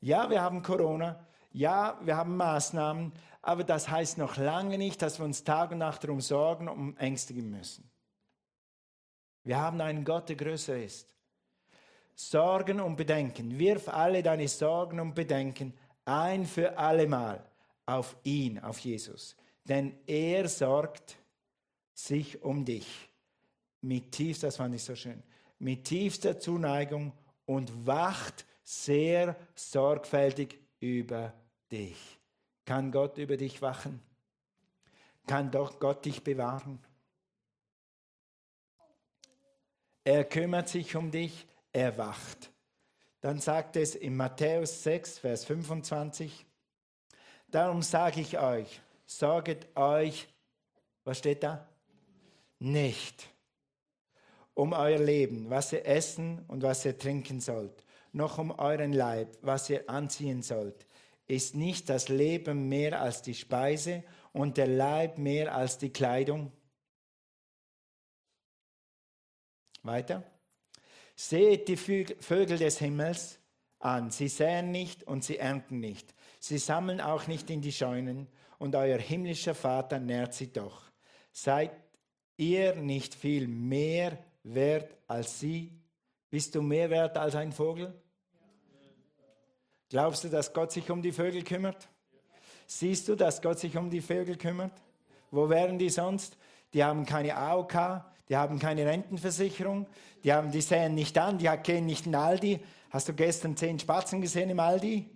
Ja, 0.00 0.28
wir 0.28 0.42
haben 0.42 0.62
Corona, 0.62 1.24
ja, 1.52 1.98
wir 2.02 2.16
haben 2.16 2.36
Maßnahmen, 2.36 3.12
aber 3.40 3.64
das 3.64 3.88
heißt 3.88 4.18
noch 4.18 4.36
lange 4.36 4.76
nicht, 4.76 5.02
dass 5.02 5.18
wir 5.18 5.24
uns 5.24 5.44
Tag 5.44 5.70
und 5.72 5.78
Nacht 5.78 6.04
darum 6.04 6.20
sorgen 6.20 6.68
und 6.68 6.96
ängstigen 6.98 7.50
müssen. 7.50 7.88
Wir 9.44 9.58
haben 9.58 9.80
einen 9.80 10.04
Gott, 10.04 10.28
der 10.28 10.36
größer 10.36 10.76
ist. 10.76 11.14
Sorgen 12.14 12.80
und 12.80 12.96
Bedenken. 12.96 13.58
Wirf 13.58 13.88
alle 13.88 14.22
deine 14.22 14.46
Sorgen 14.46 15.00
und 15.00 15.14
Bedenken 15.14 15.74
ein 16.04 16.46
für 16.46 16.78
allemal 16.78 17.44
auf 17.92 18.16
ihn, 18.24 18.58
auf 18.58 18.78
Jesus. 18.78 19.36
Denn 19.64 19.94
er 20.06 20.48
sorgt 20.48 21.16
sich 21.94 22.42
um 22.42 22.64
dich. 22.64 23.10
Mit 23.80 24.12
tiefster, 24.12 24.48
das 24.48 24.56
fand 24.56 24.74
ich 24.74 24.84
so 24.84 24.94
schön, 24.94 25.22
mit 25.58 25.84
tiefster 25.84 26.38
Zuneigung 26.38 27.12
und 27.46 27.86
wacht 27.86 28.46
sehr 28.62 29.36
sorgfältig 29.54 30.58
über 30.80 31.32
dich. 31.70 32.18
Kann 32.64 32.92
Gott 32.92 33.18
über 33.18 33.36
dich 33.36 33.60
wachen? 33.60 34.00
Kann 35.26 35.50
doch 35.50 35.78
Gott 35.78 36.04
dich 36.04 36.22
bewahren? 36.22 36.78
Er 40.04 40.24
kümmert 40.24 40.68
sich 40.68 40.96
um 40.96 41.10
dich, 41.10 41.46
er 41.72 41.96
wacht. 41.96 42.52
Dann 43.20 43.38
sagt 43.38 43.76
es 43.76 43.94
in 43.94 44.16
Matthäus 44.16 44.82
6, 44.82 45.18
Vers 45.20 45.44
25, 45.44 46.44
darum 47.52 47.82
sage 47.82 48.20
ich 48.20 48.38
euch, 48.38 48.80
sorget 49.06 49.76
euch, 49.76 50.28
was 51.04 51.18
steht 51.18 51.42
da? 51.44 51.68
Nicht 52.58 53.32
um 54.54 54.72
euer 54.72 54.98
Leben, 54.98 55.48
was 55.50 55.72
ihr 55.72 55.86
essen 55.86 56.44
und 56.48 56.62
was 56.62 56.84
ihr 56.84 56.98
trinken 56.98 57.40
sollt, 57.40 57.84
noch 58.12 58.38
um 58.38 58.50
euren 58.50 58.92
Leib, 58.92 59.38
was 59.40 59.70
ihr 59.70 59.88
anziehen 59.88 60.42
sollt. 60.42 60.86
Ist 61.26 61.54
nicht 61.54 61.88
das 61.88 62.08
Leben 62.08 62.68
mehr 62.68 63.00
als 63.00 63.22
die 63.22 63.34
Speise 63.34 64.04
und 64.32 64.58
der 64.58 64.66
Leib 64.66 65.18
mehr 65.18 65.54
als 65.54 65.78
die 65.78 65.90
Kleidung? 65.90 66.52
Weiter. 69.82 70.22
Seht 71.14 71.68
die 71.68 71.76
Vögel 71.76 72.58
des 72.58 72.78
Himmels 72.78 73.38
an. 73.78 74.10
Sie 74.10 74.28
säen 74.28 74.70
nicht 74.70 75.04
und 75.04 75.24
sie 75.24 75.38
ernten 75.38 75.80
nicht. 75.80 76.14
Sie 76.44 76.58
sammeln 76.58 77.00
auch 77.00 77.28
nicht 77.28 77.50
in 77.50 77.60
die 77.60 77.70
Scheunen 77.70 78.26
und 78.58 78.74
euer 78.74 78.98
himmlischer 78.98 79.54
Vater 79.54 80.00
nährt 80.00 80.34
sie 80.34 80.52
doch. 80.52 80.82
Seid 81.30 81.70
ihr 82.36 82.74
nicht 82.74 83.14
viel 83.14 83.46
mehr 83.46 84.18
wert 84.42 84.92
als 85.06 85.38
sie? 85.38 85.70
Bist 86.30 86.56
du 86.56 86.60
mehr 86.60 86.90
wert 86.90 87.16
als 87.16 87.36
ein 87.36 87.52
Vogel? 87.52 87.94
Glaubst 89.88 90.24
du, 90.24 90.28
dass 90.28 90.52
Gott 90.52 90.72
sich 90.72 90.90
um 90.90 91.00
die 91.00 91.12
Vögel 91.12 91.44
kümmert? 91.44 91.88
Siehst 92.66 93.06
du, 93.06 93.14
dass 93.14 93.40
Gott 93.40 93.60
sich 93.60 93.76
um 93.76 93.88
die 93.88 94.00
Vögel 94.00 94.36
kümmert? 94.36 94.72
Wo 95.30 95.48
wären 95.48 95.78
die 95.78 95.90
sonst? 95.90 96.36
Die 96.74 96.82
haben 96.82 97.06
keine 97.06 97.36
AOK, 97.36 98.02
die 98.28 98.36
haben 98.36 98.58
keine 98.58 98.84
Rentenversicherung, 98.84 99.86
die, 100.24 100.32
haben, 100.32 100.50
die 100.50 100.60
säen 100.60 100.96
nicht 100.96 101.16
an, 101.18 101.38
die 101.38 101.48
gehen 101.62 101.86
nicht 101.86 102.06
in 102.06 102.16
Aldi. 102.16 102.58
Hast 102.90 103.08
du 103.08 103.12
gestern 103.12 103.56
zehn 103.56 103.78
Spatzen 103.78 104.20
gesehen 104.20 104.50
im 104.50 104.58
Aldi? 104.58 105.08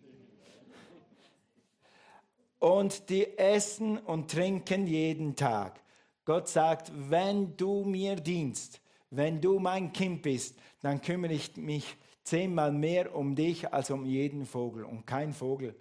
Und 2.58 3.08
die 3.10 3.38
essen 3.38 3.98
und 3.98 4.30
trinken 4.30 4.86
jeden 4.86 5.36
Tag. 5.36 5.80
Gott 6.24 6.48
sagt, 6.48 6.90
wenn 6.94 7.56
du 7.56 7.84
mir 7.84 8.16
dienst, 8.16 8.80
wenn 9.10 9.40
du 9.40 9.58
mein 9.58 9.92
Kind 9.92 10.22
bist, 10.22 10.58
dann 10.80 11.00
kümmere 11.00 11.32
ich 11.32 11.56
mich 11.56 11.96
zehnmal 12.24 12.72
mehr 12.72 13.14
um 13.14 13.34
dich 13.34 13.72
als 13.72 13.90
um 13.90 14.04
jeden 14.04 14.44
Vogel. 14.46 14.84
Und 14.84 15.06
kein 15.06 15.32
Vogel 15.32 15.76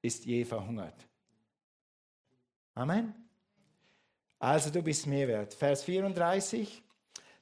ist 0.00 0.24
je 0.24 0.44
verhungert. 0.44 1.06
Amen. 2.74 3.12
Also 4.38 4.70
du 4.70 4.82
bist 4.82 5.06
mehr 5.06 5.26
wert. 5.26 5.54
Vers 5.54 5.82
34. 5.82 6.82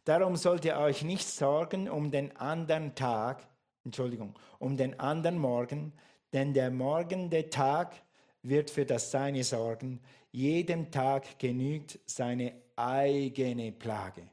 Darum 0.05 0.37
sollt 0.37 0.65
ihr 0.65 0.79
euch 0.79 1.03
nicht 1.03 1.27
sorgen 1.27 1.91
um 1.91 2.11
den 2.11 2.35
anderen 2.37 2.95
Tag, 2.95 3.47
Entschuldigung, 3.85 4.35
um 4.59 4.77
den 4.77 4.99
anderen 4.99 5.37
Morgen, 5.37 5.93
denn 6.33 6.55
der 6.55 6.71
morgende 6.71 7.51
Tag 7.51 7.95
wird 8.43 8.71
für 8.71 8.85
das 8.85 9.11
Seine 9.11 9.45
sorgen. 9.45 10.01
Jedem 10.31 10.91
Tag 10.91 11.39
genügt 11.39 11.99
seine 12.07 12.53
eigene 12.77 13.73
Plage. 13.73 14.29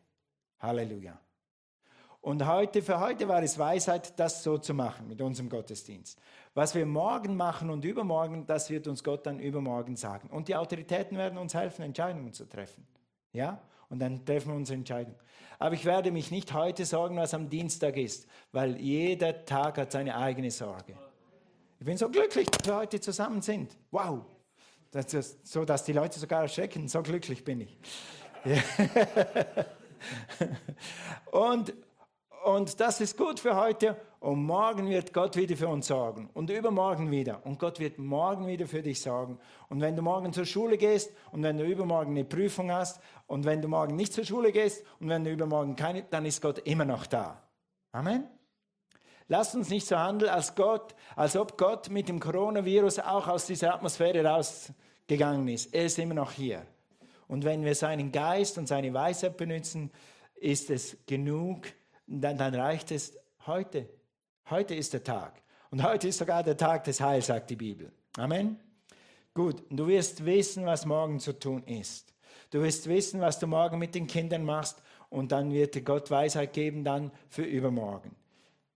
Halleluja. 0.59 1.19
Und 2.21 2.47
heute, 2.47 2.81
für 2.81 3.01
heute 3.01 3.27
war 3.27 3.43
es 3.43 3.59
Weisheit, 3.59 4.17
das 4.17 4.43
so 4.43 4.57
zu 4.57 4.73
machen 4.73 5.09
mit 5.09 5.21
unserem 5.21 5.49
Gottesdienst. 5.49 6.17
Was 6.53 6.73
wir 6.73 6.85
morgen 6.85 7.35
machen 7.35 7.69
und 7.69 7.83
übermorgen, 7.83 8.45
das 8.45 8.69
wird 8.69 8.87
uns 8.87 9.03
Gott 9.03 9.25
dann 9.25 9.39
übermorgen 9.39 9.97
sagen. 9.97 10.29
Und 10.29 10.47
die 10.47 10.55
Autoritäten 10.55 11.17
werden 11.17 11.37
uns 11.37 11.53
helfen, 11.53 11.81
Entscheidungen 11.81 12.31
zu 12.31 12.47
treffen. 12.47 12.87
Ja? 13.33 13.61
Und 13.89 13.99
dann 13.99 14.25
treffen 14.25 14.51
wir 14.51 14.55
unsere 14.55 14.77
Entscheidung. 14.77 15.15
Aber 15.59 15.75
ich 15.75 15.83
werde 15.83 16.11
mich 16.11 16.31
nicht 16.31 16.53
heute 16.53 16.85
sorgen, 16.85 17.17
was 17.17 17.33
am 17.33 17.49
Dienstag 17.49 17.97
ist, 17.97 18.25
weil 18.53 18.77
jeder 18.79 19.43
Tag 19.43 19.77
hat 19.77 19.91
seine 19.91 20.15
eigene 20.15 20.49
Sorge. 20.49 20.95
Ich 21.83 21.85
bin 21.85 21.97
so 21.97 22.07
glücklich, 22.07 22.49
dass 22.49 22.65
wir 22.65 22.77
heute 22.77 23.01
zusammen 23.01 23.41
sind. 23.41 23.75
Wow. 23.91 24.21
Das 24.91 25.13
ist 25.13 25.45
so, 25.45 25.65
dass 25.65 25.83
die 25.83 25.91
Leute 25.91 26.17
sogar 26.17 26.43
erschrecken. 26.43 26.87
So 26.87 27.03
glücklich 27.03 27.43
bin 27.43 27.59
ich. 27.59 27.77
Und, 31.31 31.73
und 32.45 32.79
das 32.79 33.01
ist 33.01 33.17
gut 33.17 33.41
für 33.41 33.57
heute. 33.57 33.97
Und 34.21 34.45
morgen 34.45 34.89
wird 34.89 35.11
Gott 35.11 35.35
wieder 35.35 35.57
für 35.57 35.67
uns 35.67 35.87
sorgen. 35.87 36.29
Und 36.33 36.49
übermorgen 36.49 37.11
wieder. 37.11 37.45
Und 37.45 37.59
Gott 37.59 37.81
wird 37.81 37.97
morgen 37.97 38.47
wieder 38.47 38.65
für 38.65 38.81
dich 38.81 39.01
sorgen. 39.01 39.37
Und 39.67 39.81
wenn 39.81 39.97
du 39.97 40.01
morgen 40.01 40.31
zur 40.31 40.45
Schule 40.45 40.77
gehst 40.77 41.11
und 41.33 41.43
wenn 41.43 41.57
du 41.57 41.65
übermorgen 41.65 42.11
eine 42.11 42.23
Prüfung 42.23 42.71
hast 42.71 43.01
und 43.27 43.43
wenn 43.43 43.61
du 43.61 43.67
morgen 43.67 43.97
nicht 43.97 44.13
zur 44.13 44.23
Schule 44.23 44.53
gehst 44.53 44.85
und 45.01 45.09
wenn 45.09 45.25
du 45.25 45.33
übermorgen 45.33 45.75
keine, 45.75 46.03
dann 46.03 46.25
ist 46.25 46.41
Gott 46.41 46.59
immer 46.59 46.85
noch 46.85 47.05
da. 47.07 47.43
Amen. 47.91 48.32
Lasst 49.33 49.55
uns 49.55 49.71
nicht 49.71 49.87
so 49.87 49.97
handeln, 49.97 50.29
als 50.29 50.53
Gott, 50.53 50.93
als 51.15 51.35
ob 51.35 51.57
Gott 51.57 51.89
mit 51.89 52.07
dem 52.07 52.19
Coronavirus 52.19 52.99
auch 52.99 53.27
aus 53.27 53.47
dieser 53.47 53.73
Atmosphäre 53.73 54.23
rausgegangen 54.23 55.47
ist. 55.47 55.73
Er 55.73 55.85
ist 55.85 55.97
immer 55.97 56.13
noch 56.13 56.33
hier. 56.33 56.67
Und 57.27 57.43
wenn 57.43 57.65
wir 57.65 57.73
seinen 57.73 58.11
Geist 58.11 58.59
und 58.59 58.67
seine 58.67 58.93
Weisheit 58.93 59.35
benutzen, 59.35 59.89
ist 60.35 60.69
es 60.69 60.97
genug, 61.07 61.65
dann, 62.05 62.37
dann 62.37 62.53
reicht 62.53 62.91
es 62.91 63.17
heute. 63.47 63.89
Heute 64.51 64.75
ist 64.75 64.93
der 64.93 65.03
Tag. 65.03 65.41
Und 65.71 65.81
heute 65.81 66.09
ist 66.09 66.19
sogar 66.19 66.43
der 66.43 66.55
Tag 66.55 66.83
des 66.83 67.01
Heils, 67.01 67.25
sagt 67.25 67.49
die 67.49 67.55
Bibel. 67.55 67.91
Amen. 68.19 68.59
Gut, 69.33 69.63
du 69.71 69.87
wirst 69.87 70.23
wissen, 70.25 70.67
was 70.67 70.85
morgen 70.85 71.19
zu 71.19 71.39
tun 71.39 71.63
ist. 71.63 72.13
Du 72.51 72.61
wirst 72.61 72.87
wissen, 72.87 73.19
was 73.19 73.39
du 73.39 73.47
morgen 73.47 73.79
mit 73.79 73.95
den 73.95 74.05
Kindern 74.05 74.43
machst 74.43 74.83
und 75.09 75.31
dann 75.31 75.51
wird 75.51 75.73
dir 75.73 75.81
Gott 75.81 76.11
Weisheit 76.11 76.53
geben 76.53 76.83
dann 76.83 77.09
für 77.29 77.41
übermorgen. 77.41 78.15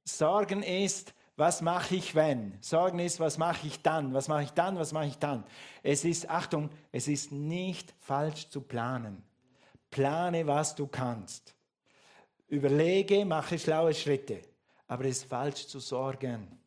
Sorgen 0.07 0.63
ist, 0.63 1.13
was 1.35 1.61
mache 1.61 1.95
ich 1.95 2.15
wenn? 2.15 2.57
Sorgen 2.61 2.99
ist, 2.99 3.19
was 3.19 3.37
mache 3.37 3.67
ich 3.67 3.81
dann? 3.81 4.13
Was 4.13 4.29
mache 4.29 4.43
ich 4.43 4.51
dann? 4.51 4.79
Was 4.79 4.93
mache 4.93 5.07
ich 5.07 5.17
dann? 5.17 5.43
Es 5.83 6.05
ist, 6.05 6.29
Achtung, 6.29 6.69
es 6.91 7.07
ist 7.07 7.31
nicht 7.31 7.93
falsch 7.99 8.49
zu 8.49 8.61
planen. 8.61 9.21
Plane, 9.91 10.47
was 10.47 10.75
du 10.75 10.87
kannst. 10.87 11.55
Überlege, 12.47 13.25
mache 13.25 13.59
schlaue 13.59 13.93
Schritte. 13.93 14.41
Aber 14.87 15.03
es 15.03 15.17
ist 15.17 15.29
falsch 15.29 15.67
zu 15.67 15.79
sorgen. 15.79 16.57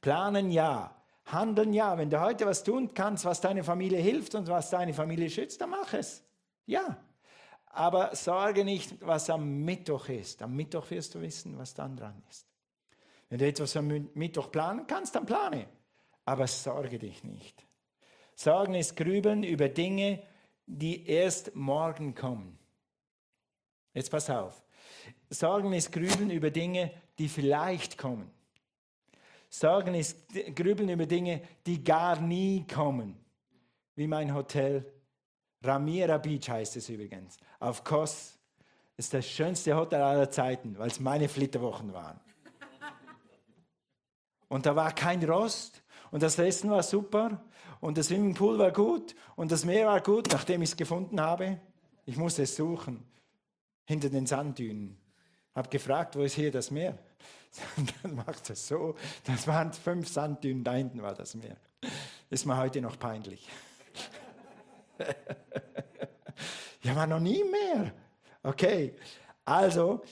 Planen 0.00 0.50
ja, 0.52 0.94
handeln 1.24 1.72
ja. 1.72 1.98
Wenn 1.98 2.08
du 2.08 2.20
heute 2.20 2.46
was 2.46 2.62
tun 2.62 2.94
kannst, 2.94 3.24
was 3.24 3.40
deine 3.40 3.64
Familie 3.64 3.98
hilft 3.98 4.36
und 4.36 4.46
was 4.46 4.70
deine 4.70 4.94
Familie 4.94 5.28
schützt, 5.28 5.60
dann 5.60 5.70
mach 5.70 5.92
es. 5.92 6.22
Ja. 6.66 6.96
Aber 7.76 8.16
sorge 8.16 8.64
nicht, 8.64 8.94
was 9.02 9.28
am 9.28 9.62
Mittwoch 9.62 10.08
ist. 10.08 10.40
Am 10.40 10.56
Mittwoch 10.56 10.90
wirst 10.90 11.14
du 11.14 11.20
wissen, 11.20 11.58
was 11.58 11.74
dann 11.74 11.94
dran 11.94 12.22
ist. 12.30 12.46
Wenn 13.28 13.38
du 13.38 13.46
etwas 13.46 13.76
am 13.76 14.08
Mittwoch 14.14 14.50
planen 14.50 14.86
kannst, 14.86 15.14
dann 15.14 15.26
plane. 15.26 15.68
Aber 16.24 16.46
sorge 16.46 16.98
dich 16.98 17.22
nicht. 17.22 17.66
Sorgen 18.34 18.74
ist 18.74 18.96
Grübeln 18.96 19.42
über 19.42 19.68
Dinge, 19.68 20.22
die 20.64 21.06
erst 21.06 21.54
morgen 21.54 22.14
kommen. 22.14 22.58
Jetzt 23.92 24.10
pass 24.10 24.30
auf. 24.30 24.64
Sorgen 25.28 25.74
ist 25.74 25.92
Grübeln 25.92 26.30
über 26.30 26.50
Dinge, 26.50 26.90
die 27.18 27.28
vielleicht 27.28 27.98
kommen. 27.98 28.30
Sorgen 29.50 29.94
ist 29.94 30.16
Grübeln 30.54 30.88
über 30.88 31.04
Dinge, 31.04 31.42
die 31.66 31.84
gar 31.84 32.22
nie 32.22 32.66
kommen. 32.66 33.22
Wie 33.96 34.06
mein 34.06 34.32
Hotel. 34.32 34.95
Ramira 35.66 36.18
Beach 36.18 36.48
heißt 36.48 36.76
es 36.76 36.88
übrigens. 36.88 37.36
Auf 37.58 37.84
Kos 37.84 38.38
ist 38.96 39.12
das 39.12 39.26
schönste 39.26 39.76
Hotel 39.76 40.00
aller 40.00 40.30
Zeiten, 40.30 40.78
weil 40.78 40.88
es 40.88 41.00
meine 41.00 41.28
Flitterwochen 41.28 41.92
waren. 41.92 42.20
Und 44.48 44.64
da 44.64 44.76
war 44.76 44.92
kein 44.92 45.22
Rost 45.24 45.82
und 46.10 46.22
das 46.22 46.38
Essen 46.38 46.70
war 46.70 46.82
super 46.82 47.42
und 47.80 47.98
das 47.98 48.06
Swimmingpool 48.06 48.58
war 48.58 48.70
gut 48.70 49.14
und 49.34 49.50
das 49.50 49.64
Meer 49.64 49.86
war 49.86 50.00
gut, 50.00 50.28
nachdem 50.32 50.62
ich 50.62 50.70
es 50.70 50.76
gefunden 50.76 51.20
habe. 51.20 51.60
Ich 52.04 52.16
musste 52.16 52.44
es 52.44 52.54
suchen, 52.54 53.04
hinter 53.84 54.08
den 54.08 54.26
Sanddünen. 54.26 54.96
Habe 55.54 55.68
gefragt, 55.68 56.16
wo 56.16 56.22
ist 56.22 56.34
hier 56.34 56.52
das 56.52 56.70
Meer? 56.70 56.98
Dann 58.02 58.14
macht 58.14 58.50
es 58.50 58.68
so, 58.68 58.94
das 59.24 59.46
waren 59.48 59.72
fünf 59.72 60.08
Sanddünen, 60.08 60.62
da 60.62 60.74
hinten 60.74 61.02
war 61.02 61.14
das 61.14 61.34
Meer. 61.34 61.56
ist 62.30 62.46
mir 62.46 62.56
heute 62.56 62.80
noch 62.80 62.98
peinlich. 62.98 63.48
ja, 66.82 66.96
war 66.96 67.06
noch 67.06 67.20
nie 67.20 67.44
mehr. 67.44 67.92
Okay, 68.42 68.94
also 69.44 70.02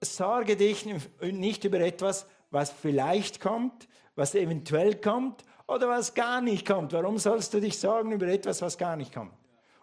sorge 0.00 0.56
dich 0.56 0.86
nicht 1.20 1.64
über 1.64 1.80
etwas, 1.80 2.26
was 2.50 2.70
vielleicht 2.70 3.40
kommt, 3.40 3.88
was 4.14 4.34
eventuell 4.34 4.96
kommt 4.96 5.44
oder 5.66 5.88
was 5.88 6.14
gar 6.14 6.40
nicht 6.40 6.66
kommt. 6.66 6.92
Warum 6.92 7.18
sollst 7.18 7.54
du 7.54 7.60
dich 7.60 7.78
sorgen 7.78 8.12
über 8.12 8.26
etwas, 8.26 8.60
was 8.62 8.76
gar 8.76 8.96
nicht 8.96 9.14
kommt? 9.14 9.32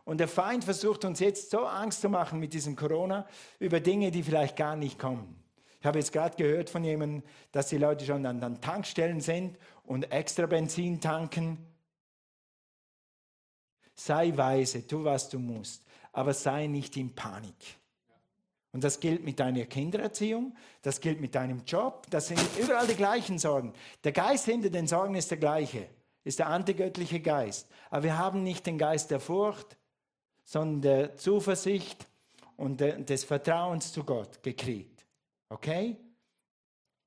Und 0.04 0.20
der 0.20 0.28
Feind 0.28 0.64
versucht 0.64 1.04
uns 1.04 1.20
jetzt 1.20 1.50
so 1.50 1.66
Angst 1.66 2.02
zu 2.02 2.10
machen 2.10 2.40
mit 2.40 2.54
diesem 2.54 2.76
Corona 2.76 3.28
über 3.60 3.80
Dinge, 3.80 4.10
die 4.10 4.24
vielleicht 4.24 4.56
gar 4.56 4.76
nicht 4.76 4.98
kommen. 4.98 5.44
Ich 5.80 5.86
habe 5.86 6.00
jetzt 6.00 6.12
gerade 6.12 6.36
gehört 6.36 6.70
von 6.70 6.84
jemandem, 6.84 7.24
dass 7.52 7.68
die 7.68 7.78
Leute 7.78 8.06
schon 8.06 8.26
an, 8.26 8.42
an 8.42 8.62
Tankstellen 8.62 9.22
sind 9.22 9.58
und 9.84 10.12
extra 10.12 10.46
Benzin 10.46 11.02
tanken. 11.02 11.58
Sei 14.00 14.32
weise, 14.38 14.86
tu 14.86 15.04
was 15.04 15.28
du 15.28 15.40
musst, 15.40 15.84
aber 16.14 16.34
sei 16.34 16.68
nicht 16.68 16.96
in 16.98 17.16
Panik. 17.16 17.78
Und 18.72 18.84
das 18.84 19.00
gilt 19.00 19.24
mit 19.24 19.40
deiner 19.40 19.66
Kindererziehung, 19.66 20.56
das 20.84 21.02
gilt 21.02 21.20
mit 21.20 21.34
deinem 21.34 21.64
Job, 21.66 22.06
das 22.12 22.28
sind 22.28 22.40
überall 22.60 22.86
die 22.86 22.96
gleichen 22.96 23.40
Sorgen. 23.40 23.74
Der 24.04 24.12
Geist 24.12 24.46
hinter 24.46 24.70
den 24.70 24.86
Sorgen 24.86 25.16
ist 25.16 25.32
der 25.32 25.40
gleiche, 25.40 25.90
ist 26.24 26.38
der 26.38 26.48
antigöttliche 26.48 27.20
Geist. 27.20 27.68
Aber 27.90 28.04
wir 28.04 28.18
haben 28.20 28.44
nicht 28.44 28.68
den 28.68 28.78
Geist 28.78 29.10
der 29.10 29.20
Furcht, 29.20 29.78
sondern 30.46 30.82
der 30.82 31.16
Zuversicht 31.18 32.06
und 32.56 32.80
des 32.80 33.24
Vertrauens 33.24 33.92
zu 33.92 34.04
Gott 34.04 34.44
gekriegt. 34.44 35.06
Okay? 35.50 35.98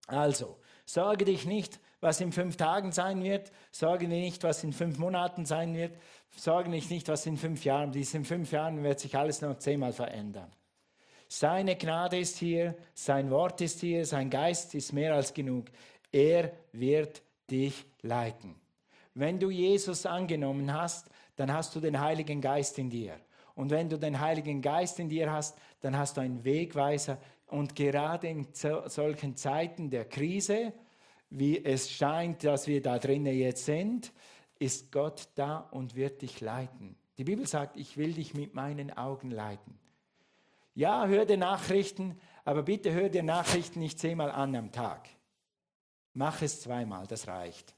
Also, 0.09 0.59
sorge 0.93 1.25
dich 1.25 1.47
nicht, 1.47 1.81
was 2.01 2.21
in 2.21 2.33
fünf 2.33 2.57
Tagen 2.57 2.93
sein 2.93 3.23
wird, 3.23 3.53
sorge 3.71 4.09
dich 4.09 4.21
nicht, 4.21 4.43
was 4.43 4.65
in 4.65 4.73
fünf 4.73 4.99
Monaten 4.99 5.45
sein 5.45 5.75
wird, 5.75 5.97
sorge 6.37 6.71
dich 6.71 6.91
nicht, 6.91 7.09
was 7.09 7.27
in 7.27 7.37
fünf 7.37 7.65
Jahren, 7.65 7.93
dies 7.93 8.15
in 8.15 8.25
fünf 8.25 8.53
Jahren 8.53 8.83
wird 8.83 9.01
sich 9.01 9.17
alles 9.17 9.41
noch 9.43 9.59
zehnmal 9.59 9.93
verändern. 9.93 10.51
Seine 11.29 11.77
Gnade 11.77 12.19
ist 12.19 12.39
hier, 12.39 12.75
sein 12.93 13.31
Wort 13.31 13.61
ist 13.61 13.81
hier, 13.81 14.05
sein 14.05 14.31
Geist 14.31 14.75
ist 14.75 14.93
mehr 14.93 15.15
als 15.15 15.33
genug. 15.33 15.67
Er 16.11 16.53
wird 16.73 17.23
dich 17.49 17.85
leiten. 18.03 18.57
Wenn 19.15 19.39
du 19.39 19.51
Jesus 19.51 20.07
angenommen 20.07 20.73
hast, 20.73 21.07
dann 21.37 21.53
hast 21.53 21.75
du 21.77 21.81
den 21.81 22.01
Heiligen 22.01 22.41
Geist 22.41 22.79
in 22.79 22.91
dir. 22.91 23.15
Und 23.55 23.71
wenn 23.71 23.89
du 23.89 23.97
den 23.97 24.19
Heiligen 24.19 24.63
Geist 24.63 24.99
in 24.99 25.09
dir 25.09 25.31
hast, 25.31 25.57
dann 25.83 25.97
hast 25.97 26.17
du 26.17 26.21
einen 26.21 26.45
Wegweiser. 26.45 27.19
Und 27.51 27.75
gerade 27.75 28.29
in 28.29 28.47
solchen 28.53 29.37
Zeiten 29.37 29.91
der 29.91 30.05
Krise, 30.05 30.73
wie 31.31 31.65
es 31.65 31.91
scheint, 31.91 32.45
dass 32.45 32.67
wir 32.67 32.81
da 32.81 32.99
drinnen 32.99 33.37
jetzt 33.37 33.65
sind, 33.65 34.13
ist 34.59 34.93
Gott 34.93 35.29
da 35.35 35.59
und 35.59 35.97
wird 35.97 36.23
dich 36.23 36.41
leiten. 36.41 36.97
Die 37.19 37.25
Bibel 37.25 37.47
sagt, 37.47 37.77
ich 37.77 37.97
will 37.97 38.13
dich 38.13 38.35
mit 38.35 38.55
meinen 38.55 38.97
Augen 38.97 39.31
leiten. 39.31 39.79
Ja, 40.75 41.07
hör 41.07 41.27
dir 41.27 41.37
Nachrichten, 41.37 42.19
aber 42.45 42.63
bitte 42.63 42.93
hör 42.93 43.09
dir 43.09 43.23
Nachrichten 43.23 43.81
nicht 43.81 43.99
zehnmal 43.99 44.31
an 44.31 44.55
am 44.55 44.71
Tag. 44.71 45.09
Mach 46.15 46.43
es 46.43 46.61
zweimal, 46.61 47.07
das 47.07 47.27
reicht. 47.27 47.75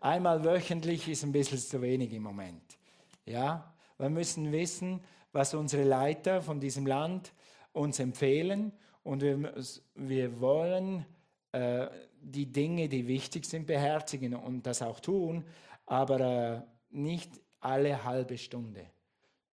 Einmal 0.00 0.44
wöchentlich 0.44 1.08
ist 1.08 1.24
ein 1.24 1.32
bisschen 1.32 1.58
zu 1.58 1.80
wenig 1.82 2.12
im 2.12 2.22
Moment. 2.22 2.78
Ja, 3.24 3.74
wir 3.98 4.10
müssen 4.10 4.52
wissen, 4.52 5.02
was 5.34 5.52
unsere 5.52 5.82
Leiter 5.82 6.40
von 6.40 6.60
diesem 6.60 6.86
Land 6.86 7.32
uns 7.72 7.98
empfehlen 7.98 8.72
und 9.02 9.20
wir, 9.20 9.52
wir 9.96 10.40
wollen 10.40 11.04
äh, 11.52 11.88
die 12.20 12.46
Dinge, 12.46 12.88
die 12.88 13.06
wichtig 13.06 13.44
sind, 13.44 13.66
beherzigen 13.66 14.34
und 14.34 14.64
das 14.64 14.80
auch 14.80 15.00
tun, 15.00 15.44
aber 15.86 16.20
äh, 16.20 16.60
nicht 16.90 17.32
alle 17.60 18.04
halbe 18.04 18.38
Stunde. 18.38 18.86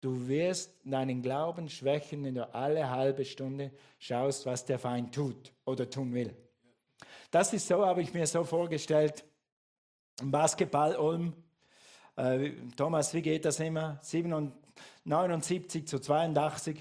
Du 0.02 0.28
wirst 0.28 0.74
deinen 0.84 1.22
Glauben 1.22 1.70
schwächen, 1.70 2.24
wenn 2.26 2.36
du 2.36 2.54
alle 2.54 2.90
halbe 2.90 3.24
Stunde 3.24 3.72
schaust, 3.98 4.46
was 4.46 4.66
der 4.66 4.80
Feind 4.80 5.16
tut 5.16 5.54
oder 5.66 5.90
tun 5.90 6.14
will. 6.14 6.36
Das 7.32 7.54
ist 7.54 7.68
so, 7.68 7.86
habe 7.86 8.02
ich 8.02 8.14
mir 8.14 8.28
so 8.28 8.44
vorgestellt. 8.44 9.24
Basketball 10.22 10.98
Ulm. 10.98 11.34
Äh, 12.18 12.52
Thomas, 12.76 13.14
wie 13.14 13.22
geht 13.22 13.46
das 13.46 13.62
immer? 13.62 13.98
79 15.10 15.88
zu 15.88 16.00
82, 16.00 16.80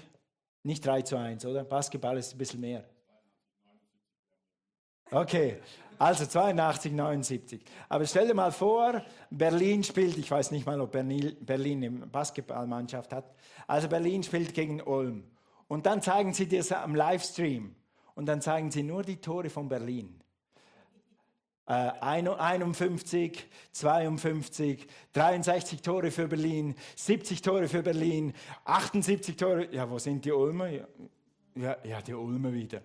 nicht 0.61 0.85
3 0.85 1.01
zu 1.01 1.17
1, 1.17 1.45
oder? 1.47 1.63
Basketball 1.63 2.15
ist 2.17 2.33
ein 2.33 2.37
bisschen 2.37 2.61
mehr. 2.61 2.85
Okay, 5.09 5.57
also 5.97 6.27
82, 6.27 6.91
79. 6.93 7.63
Aber 7.89 8.05
stell 8.05 8.27
dir 8.27 8.35
mal 8.35 8.51
vor, 8.51 9.03
Berlin 9.31 9.83
spielt, 9.83 10.15
ich 10.19 10.29
weiß 10.29 10.51
nicht 10.51 10.67
mal, 10.67 10.79
ob 10.79 10.91
Berlin, 10.91 11.37
eine 11.47 11.89
Basketballmannschaft 12.05 13.13
hat. 13.13 13.33
Also 13.65 13.87
Berlin 13.87 14.21
spielt 14.21 14.53
gegen 14.53 14.79
Ulm. 14.81 15.23
Und 15.67 15.87
dann 15.87 16.03
zeigen 16.03 16.31
sie 16.33 16.47
dir 16.47 16.63
am 16.83 16.93
Livestream. 16.93 17.75
Und 18.13 18.27
dann 18.27 18.41
zeigen 18.41 18.69
sie 18.69 18.83
nur 18.83 19.01
die 19.01 19.19
Tore 19.19 19.49
von 19.49 19.67
Berlin. 19.67 20.21
Äh, 21.69 21.91
51, 22.01 23.45
52, 23.73 24.87
63 25.13 25.81
Tore 25.83 26.09
für 26.09 26.27
Berlin, 26.27 26.73
70 26.95 27.43
Tore 27.43 27.67
für 27.67 27.83
Berlin, 27.83 28.33
78 28.65 29.37
Tore. 29.37 29.71
Ja, 29.71 29.87
wo 29.87 29.99
sind 29.99 30.25
die 30.25 30.31
Ulmer? 30.31 30.71
Ja, 31.53 31.77
ja, 31.83 32.01
die 32.01 32.15
Ulmer 32.15 32.51
wieder. 32.51 32.81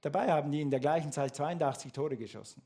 Dabei 0.00 0.32
haben 0.32 0.50
die 0.50 0.60
in 0.60 0.72
der 0.72 0.80
gleichen 0.80 1.12
Zeit 1.12 1.36
82 1.36 1.92
Tore 1.92 2.16
geschossen. 2.16 2.62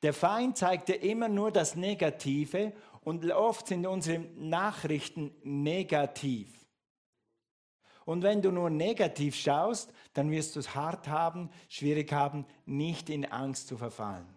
Der 0.00 0.12
Feind 0.12 0.56
zeigte 0.56 0.92
immer 0.92 1.28
nur 1.28 1.50
das 1.50 1.74
Negative 1.74 2.72
und 3.02 3.28
oft 3.32 3.66
sind 3.66 3.84
unsere 3.84 4.20
Nachrichten 4.36 5.34
negativ. 5.42 6.65
Und 8.06 8.22
wenn 8.22 8.40
du 8.40 8.52
nur 8.52 8.70
negativ 8.70 9.34
schaust, 9.34 9.92
dann 10.14 10.30
wirst 10.30 10.54
du 10.54 10.60
es 10.60 10.76
hart 10.76 11.08
haben, 11.08 11.50
schwierig 11.68 12.12
haben, 12.12 12.46
nicht 12.64 13.10
in 13.10 13.26
Angst 13.26 13.66
zu 13.66 13.76
verfallen. 13.76 14.28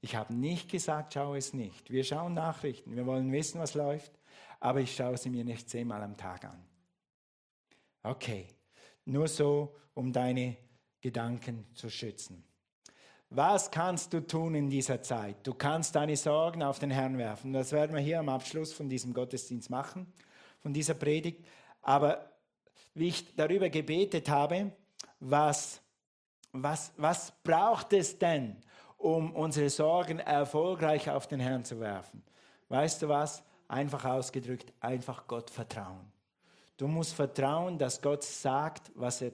Ich 0.00 0.14
habe 0.14 0.32
nicht 0.32 0.70
gesagt, 0.70 1.12
schau 1.12 1.34
es 1.34 1.52
nicht. 1.52 1.90
Wir 1.90 2.04
schauen 2.04 2.32
Nachrichten, 2.32 2.94
wir 2.94 3.04
wollen 3.04 3.32
wissen, 3.32 3.60
was 3.60 3.74
läuft, 3.74 4.12
aber 4.60 4.80
ich 4.80 4.94
schaue 4.94 5.18
sie 5.18 5.30
mir 5.30 5.44
nicht 5.44 5.68
zehnmal 5.68 6.00
am 6.00 6.16
Tag 6.16 6.44
an. 6.44 6.64
Okay, 8.04 8.46
nur 9.04 9.26
so 9.26 9.74
um 9.94 10.12
deine 10.12 10.56
Gedanken 11.00 11.66
zu 11.74 11.90
schützen. 11.90 12.44
Was 13.30 13.72
kannst 13.72 14.12
du 14.12 14.24
tun 14.24 14.54
in 14.54 14.70
dieser 14.70 15.02
Zeit? 15.02 15.44
Du 15.44 15.54
kannst 15.54 15.96
deine 15.96 16.16
Sorgen 16.16 16.62
auf 16.62 16.78
den 16.78 16.90
Herrn 16.90 17.18
werfen. 17.18 17.52
Das 17.52 17.72
werden 17.72 17.96
wir 17.96 18.02
hier 18.02 18.20
am 18.20 18.28
Abschluss 18.28 18.72
von 18.72 18.88
diesem 18.88 19.12
Gottesdienst 19.12 19.70
machen, 19.70 20.12
von 20.60 20.72
dieser 20.72 20.94
Predigt. 20.94 21.44
Aber 21.80 22.31
wie 22.94 23.08
ich 23.08 23.34
darüber 23.34 23.70
gebetet 23.70 24.28
habe, 24.28 24.72
was, 25.20 25.80
was, 26.52 26.92
was 26.96 27.32
braucht 27.42 27.92
es 27.92 28.18
denn, 28.18 28.56
um 28.98 29.34
unsere 29.34 29.70
Sorgen 29.70 30.18
erfolgreich 30.18 31.10
auf 31.10 31.26
den 31.26 31.40
Herrn 31.40 31.64
zu 31.64 31.80
werfen? 31.80 32.22
Weißt 32.68 33.02
du 33.02 33.08
was? 33.08 33.42
Einfach 33.68 34.04
ausgedrückt, 34.04 34.72
einfach 34.80 35.26
Gott 35.26 35.50
vertrauen. 35.50 36.12
Du 36.76 36.88
musst 36.88 37.14
vertrauen, 37.14 37.78
dass 37.78 38.00
Gott 38.02 38.22
sagt, 38.22 38.90
was 38.94 39.22
er 39.22 39.32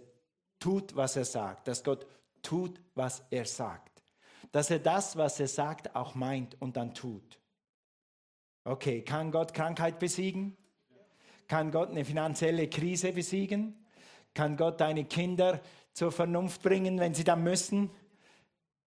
tut, 0.59 0.94
was 0.94 1.16
er 1.16 1.25
sagt, 1.25 1.68
dass 1.68 1.83
Gott 1.83 2.07
tut, 2.42 2.81
was 2.94 3.23
er 3.31 3.44
sagt, 3.44 4.03
dass 4.53 4.71
er 4.71 4.79
das, 4.79 5.16
was 5.16 5.40
er 5.40 5.49
sagt, 5.49 5.94
auch 5.94 6.14
meint 6.14 6.61
und 6.61 6.77
dann 6.77 6.94
tut. 6.94 7.38
Okay, 8.64 9.03
kann 9.03 9.31
Gott 9.31 9.55
Krankheit 9.55 9.99
besiegen? 9.99 10.57
Kann 11.48 11.70
Gott 11.70 11.90
eine 11.90 12.04
finanzielle 12.04 12.68
Krise 12.68 13.12
besiegen? 13.12 13.74
Kann 14.34 14.56
Gott 14.56 14.80
deine 14.80 15.04
Kinder 15.04 15.61
zur 15.92 16.12
Vernunft 16.12 16.62
bringen, 16.62 17.00
wenn 17.00 17.14
sie 17.14 17.24
dann 17.24 17.42
müssen? 17.42 17.90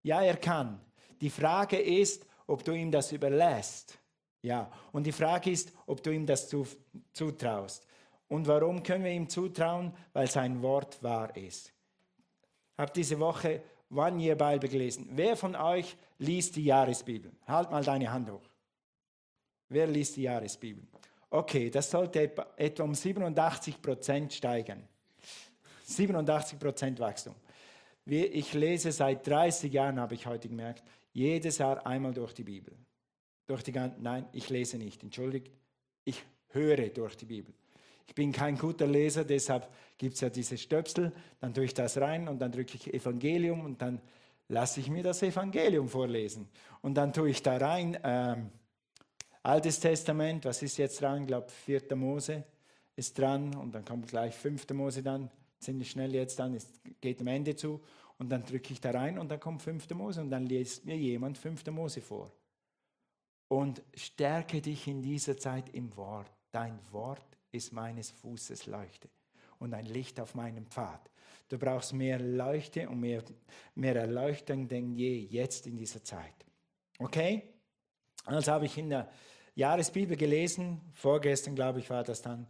Ja, 0.04 0.22
er 0.22 0.38
kann. 0.38 0.80
Die 1.20 1.30
Frage 1.30 1.78
ist, 1.78 2.26
ob 2.48 2.64
du 2.64 2.72
ihm 2.72 2.92
das 2.92 3.12
überlässt. 3.12 3.98
Ja, 4.44 4.72
und 4.92 5.06
die 5.06 5.12
Frage 5.12 5.52
ist, 5.52 5.74
ob 5.86 6.02
du 6.02 6.12
ihm 6.12 6.26
das 6.26 6.50
zutraust. 7.14 7.86
Und 8.28 8.48
warum 8.48 8.82
können 8.82 9.04
wir 9.04 9.12
ihm 9.12 9.28
zutrauen? 9.28 9.94
Weil 10.14 10.30
sein 10.30 10.62
Wort 10.62 11.02
wahr 11.04 11.36
ist. 11.36 11.68
Ich 11.68 12.80
habe 12.80 12.92
diese 12.94 13.20
Woche 13.20 13.62
One 13.94 14.24
Year 14.24 14.36
Bible 14.36 14.70
gelesen. 14.70 15.10
Wer 15.12 15.36
von 15.36 15.56
euch 15.56 15.96
liest 16.18 16.56
die 16.56 16.66
Jahresbibel? 16.66 17.32
Halt 17.46 17.70
mal 17.72 17.84
deine 17.84 18.12
Hand 18.12 18.32
hoch. 18.32 18.48
Wer 19.68 19.88
liest 19.88 20.16
die 20.16 20.24
Jahresbibel? 20.24 20.88
Okay, 21.34 21.70
das 21.70 21.90
sollte 21.90 22.30
etwa 22.58 22.84
um 22.84 22.94
87 22.94 23.82
Prozent 23.82 24.34
steigen. 24.34 24.84
87 25.86 26.60
Prozent 26.60 27.00
Wachstum. 27.00 27.36
Ich 28.06 28.54
lese 28.54 28.92
seit 28.92 29.26
30 29.26 29.72
Jahren, 29.72 29.98
habe 29.98 30.14
ich 30.14 30.26
heute 30.26 30.50
gemerkt, 30.50 30.84
jedes 31.14 31.58
Jahr 31.60 31.86
einmal 31.88 32.14
durch 32.14 32.34
die 32.34 32.44
Bibel. 32.44 32.76
Durch 33.48 33.64
die, 33.64 33.72
nein, 33.72 34.28
ich 34.34 34.50
lese 34.50 34.78
nicht, 34.78 35.04
entschuldigt. 35.04 35.50
Ich 36.04 36.22
höre 36.50 36.90
durch 36.90 37.16
die 37.16 37.26
Bibel. 37.26 37.54
Ich 38.08 38.16
bin 38.16 38.34
kein 38.34 38.58
guter 38.58 38.86
Leser, 38.86 39.24
deshalb 39.24 39.70
gibt 39.98 40.16
es 40.16 40.22
ja 40.22 40.30
diese 40.30 40.58
Stöpsel, 40.58 41.14
dann 41.40 41.54
tue 41.54 41.64
ich 41.64 41.74
das 41.74 41.98
rein 41.98 42.28
und 42.28 42.40
dann 42.40 42.52
drücke 42.52 42.76
ich 42.76 42.94
Evangelium 42.94 43.64
und 43.64 43.82
dann 43.82 44.02
lasse 44.50 44.82
ich 44.82 44.90
mir 44.90 45.04
das 45.04 45.24
Evangelium 45.24 45.88
vorlesen. 45.88 46.50
Und 46.82 46.96
dann 46.96 47.14
tue 47.14 47.30
ich 47.30 47.42
da 47.42 47.56
rein, 47.56 47.98
ähm, 48.04 48.50
Altes 49.44 49.80
Testament, 49.80 50.46
was 50.46 50.62
ist 50.62 50.78
jetzt 50.78 51.02
dran? 51.02 51.22
Ich 51.22 51.28
glaube, 51.28 51.50
4. 51.50 51.96
Mose 51.96 52.44
ist 52.96 53.18
dran 53.18 53.56
und 53.56 53.74
dann 53.74 53.84
kommt 53.84 54.08
gleich 54.08 54.36
5. 54.36 54.70
Mose 54.72 55.02
dann, 55.02 55.32
ziemlich 55.60 55.90
schnell 55.90 56.14
jetzt 56.14 56.38
dann, 56.38 56.54
es 56.54 56.68
geht 57.00 57.22
am 57.22 57.28
Ende 57.28 57.56
zu 57.56 57.82
und 58.20 58.30
dann 58.30 58.44
drücke 58.44 58.72
ich 58.74 58.82
da 58.82 58.92
rein 58.92 59.18
und 59.18 59.30
dann 59.30 59.40
kommt 59.40 59.64
5. 59.64 59.90
Mose 59.92 60.22
und 60.22 60.30
dann 60.30 60.46
liest 60.46 60.86
mir 60.86 60.96
jemand 60.96 61.40
5. 61.40 61.66
Mose 61.68 62.02
vor. 62.02 62.32
Und 63.48 63.82
stärke 63.96 64.62
dich 64.62 64.88
in 64.88 65.02
dieser 65.02 65.36
Zeit 65.38 65.70
im 65.74 65.96
Wort. 65.98 66.32
Dein 66.52 66.80
Wort 66.92 67.38
ist 67.52 67.74
meines 67.74 68.12
Fußes 68.12 68.68
Leuchte 68.68 69.10
und 69.58 69.74
ein 69.74 69.86
Licht 69.86 70.20
auf 70.20 70.36
meinem 70.36 70.68
Pfad. 70.68 71.10
Du 71.50 71.58
brauchst 71.58 71.94
mehr 71.94 72.20
Leuchte 72.20 72.88
und 72.88 73.00
mehr, 73.00 73.24
mehr 73.74 73.96
Erleuchtung 73.96 74.68
denn 74.68 74.94
je 74.94 75.18
jetzt 75.18 75.66
in 75.66 75.76
dieser 75.76 76.04
Zeit. 76.04 76.46
Okay? 77.00 77.44
Also 78.26 78.52
habe 78.52 78.68
ich 78.68 78.78
in 78.78 78.90
der 78.90 79.12
Jahresbibel 79.56 80.16
gelesen, 80.16 80.82
vorgestern 80.94 81.56
glaube 81.56 81.80
ich 81.80 81.90
war 81.90 82.04
das 82.04 82.22
dann, 82.22 82.48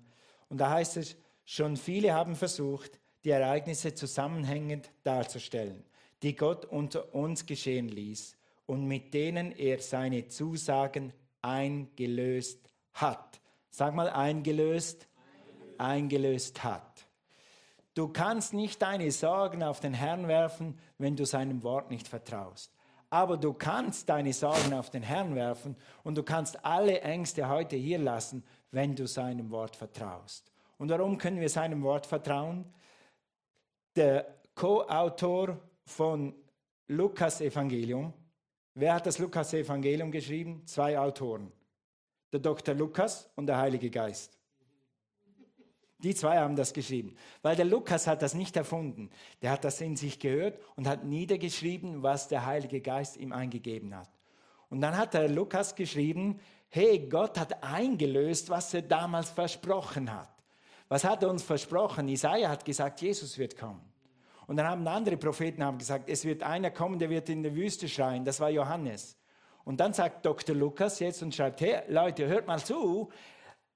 und 0.50 0.58
da 0.58 0.70
heißt 0.70 0.98
es, 0.98 1.16
schon 1.46 1.78
viele 1.78 2.14
haben 2.14 2.36
versucht, 2.36 3.00
die 3.24 3.30
Ereignisse 3.30 3.94
zusammenhängend 3.94 4.92
darzustellen, 5.04 5.84
die 6.24 6.36
Gott 6.36 6.66
unter 6.66 7.14
uns 7.16 7.46
geschehen 7.46 7.88
ließ 7.88 8.36
und 8.66 8.86
mit 8.86 9.14
denen 9.14 9.52
er 9.52 9.80
seine 9.80 10.28
Zusagen 10.28 11.14
eingelöst 11.42 12.60
hat. 12.94 13.40
Sag 13.70 13.96
mal 13.96 14.10
eingelöst, 14.10 15.08
eingelöst 15.78 16.64
hat. 16.64 17.08
Du 17.94 18.08
kannst 18.08 18.54
nicht 18.54 18.82
deine 18.82 19.12
Sorgen 19.12 19.64
auf 19.64 19.80
den 19.80 19.94
Herrn 19.94 20.28
werfen, 20.28 20.78
wenn 20.98 21.16
du 21.16 21.26
seinem 21.26 21.64
Wort 21.64 21.92
nicht 21.92 22.08
vertraust. 22.08 22.74
Aber 23.12 23.36
du 23.36 23.54
kannst 23.54 24.08
deine 24.08 24.32
Sorgen 24.32 24.74
auf 24.74 24.90
den 24.90 25.04
Herrn 25.04 25.36
werfen 25.36 25.76
und 26.04 26.18
du 26.18 26.24
kannst 26.24 26.64
alle 26.66 27.02
Ängste 27.02 27.50
heute 27.50 27.76
hier 27.76 28.00
lassen, 28.00 28.44
wenn 28.72 28.96
du 28.96 29.06
seinem 29.06 29.52
Wort 29.52 29.76
vertraust. 29.76 30.52
Und 30.78 30.90
warum 30.90 31.18
können 31.18 31.42
wir 31.42 31.50
seinem 31.50 31.84
Wort 31.84 32.08
vertrauen? 32.08 32.66
Der 33.98 34.34
Co-Autor 34.56 35.60
von 35.86 36.34
Lukas 36.88 37.42
Evangelium, 37.42 38.14
wer 38.76 38.96
hat 38.96 39.06
das 39.06 39.20
Lukas 39.20 39.54
Evangelium 39.54 40.10
geschrieben? 40.10 40.66
Zwei 40.66 40.98
Autoren. 40.98 41.52
Der 42.32 42.40
Dr. 42.40 42.74
Lukas 42.74 43.30
und 43.36 43.48
der 43.48 43.58
Heilige 43.58 43.90
Geist. 43.90 44.41
Die 46.04 46.16
zwei 46.16 46.40
haben 46.40 46.56
das 46.56 46.74
geschrieben, 46.74 47.16
weil 47.42 47.56
der 47.56 47.66
Lukas 47.66 48.08
hat 48.08 48.22
das 48.22 48.34
nicht 48.34 48.56
erfunden. 48.58 49.10
Der 49.42 49.52
hat 49.52 49.64
das 49.64 49.80
in 49.82 49.96
sich 49.96 50.20
gehört 50.20 50.60
und 50.76 50.88
hat 50.88 51.04
niedergeschrieben, 51.04 52.04
was 52.04 52.28
der 52.28 52.46
Heilige 52.46 52.82
Geist 52.82 53.18
ihm 53.18 53.32
eingegeben 53.32 53.96
hat. 53.96 54.10
Und 54.70 54.82
dann 54.82 54.98
hat 54.98 55.14
der 55.14 55.28
Lukas 55.28 55.76
geschrieben, 55.76 56.40
hey, 56.70 57.08
Gott 57.10 57.38
hat 57.38 57.64
eingelöst, 57.64 58.50
was 58.50 58.74
er 58.74 58.82
damals 58.82 59.30
versprochen 59.30 60.12
hat. 60.14 60.30
Was 60.88 61.04
hat 61.04 61.24
er 61.24 61.30
uns 61.30 61.44
versprochen? 61.44 62.08
Isaiah 62.08 62.50
hat 62.50 62.66
gesagt, 62.66 63.02
Jesus 63.02 63.38
wird 63.38 63.58
kommen. 63.58 63.82
Und 64.48 64.58
dann 64.58 64.68
haben 64.68 64.88
andere 64.88 65.18
Propheten 65.18 65.64
haben 65.64 65.78
gesagt, 65.78 66.10
es 66.10 66.26
wird 66.26 66.44
einer 66.44 66.72
kommen, 66.72 67.00
der 67.00 67.10
wird 67.10 67.30
in 67.30 67.44
der 67.44 67.56
Wüste 67.56 67.88
schreien. 67.88 68.26
Das 68.26 68.40
war 68.40 68.50
Johannes. 68.50 69.18
Und 69.64 69.80
dann 69.80 69.94
sagt 69.94 70.26
Dr. 70.26 70.56
Lukas 70.56 71.00
jetzt 71.00 71.22
und 71.22 71.36
schreibt, 71.36 71.62
hey 71.62 71.82
Leute, 71.88 72.28
hört 72.28 72.48
mal 72.48 72.64
zu, 72.64 73.10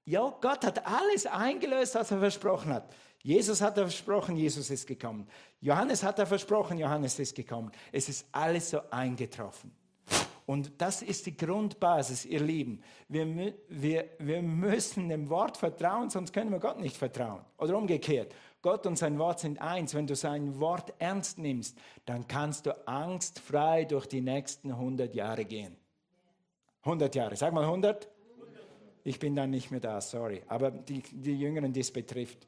ja, 0.06 0.32
Gott 0.40 0.64
hat 0.64 0.86
alles 0.86 1.26
eingelöst, 1.26 1.96
was 1.96 2.10
er 2.10 2.20
versprochen 2.20 2.72
hat. 2.72 2.94
Jesus 3.22 3.60
hat 3.60 3.76
er 3.76 3.84
versprochen, 3.84 4.36
Jesus 4.36 4.70
ist 4.70 4.86
gekommen. 4.86 5.28
Johannes 5.60 6.04
hat 6.04 6.20
er 6.20 6.26
versprochen, 6.26 6.78
Johannes 6.78 7.18
ist 7.18 7.34
gekommen. 7.34 7.72
Es 7.90 8.08
ist 8.08 8.24
alles 8.30 8.70
so 8.70 8.80
eingetroffen. 8.88 9.72
Und 10.46 10.80
das 10.80 11.02
ist 11.02 11.26
die 11.26 11.36
Grundbasis, 11.36 12.24
ihr 12.24 12.38
Lieben. 12.38 12.80
Wir, 13.08 13.52
wir, 13.68 14.10
wir 14.20 14.42
müssen 14.42 15.08
dem 15.08 15.28
Wort 15.28 15.56
vertrauen, 15.56 16.08
sonst 16.08 16.32
können 16.32 16.52
wir 16.52 16.60
Gott 16.60 16.78
nicht 16.78 16.96
vertrauen. 16.96 17.44
Oder 17.58 17.76
umgekehrt. 17.76 18.32
Gott 18.62 18.86
und 18.86 18.96
sein 18.96 19.18
Wort 19.18 19.40
sind 19.40 19.60
eins. 19.60 19.92
Wenn 19.92 20.06
du 20.06 20.14
sein 20.14 20.60
Wort 20.60 20.94
ernst 21.00 21.38
nimmst, 21.38 21.76
dann 22.04 22.28
kannst 22.28 22.66
du 22.66 22.86
angstfrei 22.86 23.84
durch 23.86 24.06
die 24.06 24.20
nächsten 24.20 24.70
100 24.70 25.16
Jahre 25.16 25.44
gehen. 25.44 25.76
100 26.82 27.12
Jahre. 27.16 27.34
Sag 27.34 27.52
mal 27.52 27.64
100. 27.64 28.08
Ich 29.06 29.20
bin 29.20 29.36
dann 29.36 29.50
nicht 29.50 29.70
mehr 29.70 29.78
da, 29.78 30.00
sorry. 30.00 30.42
Aber 30.48 30.72
die, 30.72 31.00
die 31.00 31.38
Jüngeren, 31.38 31.72
die 31.72 31.78
es 31.78 31.92
betrifft. 31.92 32.44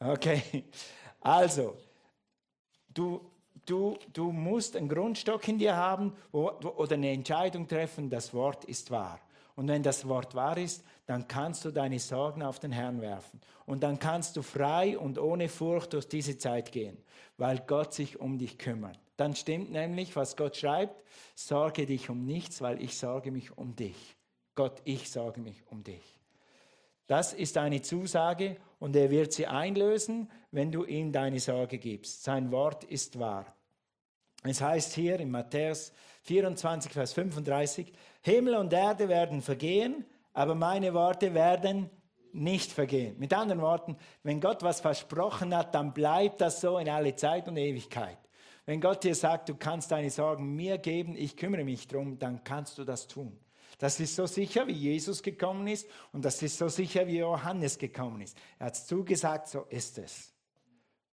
Okay, 0.00 0.64
also, 1.20 1.76
du, 2.94 3.20
du, 3.66 3.98
du 4.14 4.32
musst 4.32 4.76
einen 4.76 4.88
Grundstock 4.88 5.46
in 5.46 5.58
dir 5.58 5.76
haben 5.76 6.14
wo, 6.32 6.48
oder 6.48 6.94
eine 6.94 7.10
Entscheidung 7.10 7.68
treffen, 7.68 8.08
das 8.08 8.32
Wort 8.32 8.64
ist 8.64 8.90
wahr. 8.90 9.20
Und 9.56 9.68
wenn 9.68 9.82
das 9.82 10.08
Wort 10.08 10.34
wahr 10.34 10.56
ist, 10.56 10.82
dann 11.04 11.28
kannst 11.28 11.66
du 11.66 11.70
deine 11.70 11.98
Sorgen 11.98 12.42
auf 12.42 12.58
den 12.60 12.72
Herrn 12.72 13.02
werfen. 13.02 13.38
Und 13.66 13.82
dann 13.82 13.98
kannst 13.98 14.38
du 14.38 14.42
frei 14.42 14.96
und 14.96 15.18
ohne 15.18 15.50
Furcht 15.50 15.92
durch 15.92 16.08
diese 16.08 16.38
Zeit 16.38 16.72
gehen, 16.72 16.96
weil 17.36 17.58
Gott 17.66 17.92
sich 17.92 18.18
um 18.18 18.38
dich 18.38 18.56
kümmert. 18.56 18.98
Dann 19.18 19.36
stimmt 19.36 19.70
nämlich, 19.70 20.16
was 20.16 20.34
Gott 20.34 20.56
schreibt, 20.56 21.04
sorge 21.34 21.84
dich 21.84 22.08
um 22.08 22.24
nichts, 22.24 22.62
weil 22.62 22.80
ich 22.82 22.96
sorge 22.96 23.30
mich 23.32 23.58
um 23.58 23.76
dich. 23.76 24.17
Gott, 24.58 24.82
ich 24.82 25.08
sorge 25.08 25.40
mich 25.40 25.62
um 25.70 25.84
dich. 25.84 26.02
Das 27.06 27.32
ist 27.32 27.56
eine 27.58 27.80
Zusage 27.80 28.56
und 28.80 28.96
er 28.96 29.08
wird 29.08 29.32
sie 29.32 29.46
einlösen, 29.46 30.28
wenn 30.50 30.72
du 30.72 30.84
ihm 30.84 31.12
deine 31.12 31.38
Sorge 31.38 31.78
gibst. 31.78 32.24
Sein 32.24 32.50
Wort 32.50 32.82
ist 32.82 33.20
wahr. 33.20 33.54
Es 34.42 34.60
heißt 34.60 34.94
hier 34.94 35.20
in 35.20 35.30
Matthäus 35.30 35.92
24, 36.22 36.90
Vers 36.90 37.12
35, 37.12 37.92
Himmel 38.22 38.56
und 38.56 38.72
Erde 38.72 39.08
werden 39.08 39.42
vergehen, 39.42 40.04
aber 40.32 40.56
meine 40.56 40.92
Worte 40.92 41.34
werden 41.34 41.88
nicht 42.32 42.72
vergehen. 42.72 43.16
Mit 43.16 43.32
anderen 43.32 43.60
Worten, 43.60 43.96
wenn 44.24 44.40
Gott 44.40 44.64
was 44.64 44.80
versprochen 44.80 45.56
hat, 45.56 45.72
dann 45.72 45.94
bleibt 45.94 46.40
das 46.40 46.60
so 46.60 46.78
in 46.78 46.88
alle 46.88 47.14
Zeit 47.14 47.46
und 47.46 47.56
Ewigkeit. 47.58 48.18
Wenn 48.66 48.80
Gott 48.80 49.04
dir 49.04 49.14
sagt, 49.14 49.50
du 49.50 49.54
kannst 49.54 49.92
deine 49.92 50.10
Sorgen 50.10 50.56
mir 50.56 50.78
geben, 50.78 51.14
ich 51.16 51.36
kümmere 51.36 51.62
mich 51.62 51.86
drum, 51.86 52.18
dann 52.18 52.42
kannst 52.42 52.76
du 52.78 52.82
das 52.82 53.06
tun. 53.06 53.38
Das 53.78 54.00
ist 54.00 54.16
so 54.16 54.26
sicher, 54.26 54.66
wie 54.66 54.72
Jesus 54.72 55.22
gekommen 55.22 55.68
ist 55.68 55.88
und 56.12 56.24
das 56.24 56.42
ist 56.42 56.58
so 56.58 56.68
sicher, 56.68 57.06
wie 57.06 57.18
Johannes 57.18 57.78
gekommen 57.78 58.20
ist. 58.20 58.36
Er 58.58 58.66
hat 58.66 58.74
es 58.74 58.86
zugesagt, 58.86 59.48
so 59.48 59.62
ist 59.70 59.98
es. 59.98 60.34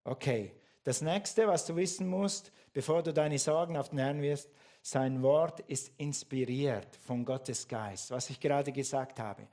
Okay, 0.04 0.52
das 0.84 1.02
nächste, 1.02 1.48
was 1.48 1.66
du 1.66 1.76
wissen 1.76 2.08
musst, 2.08 2.52
bevor 2.74 3.04
du 3.04 3.14
deine 3.14 3.40
Sorgen 3.40 3.78
auf 3.78 3.90
den 3.90 4.00
Herrn 4.00 4.22
wirst, 4.22 4.50
sein 4.82 5.24
Wort 5.24 5.62
ist 5.62 5.92
inspiriert 5.98 6.96
von 6.98 7.26
Gottes 7.26 7.68
Geist, 7.68 8.12
was 8.12 8.30
ich 8.30 8.40
gerade 8.40 8.72
gesagt 8.72 9.20
habe. 9.20 9.48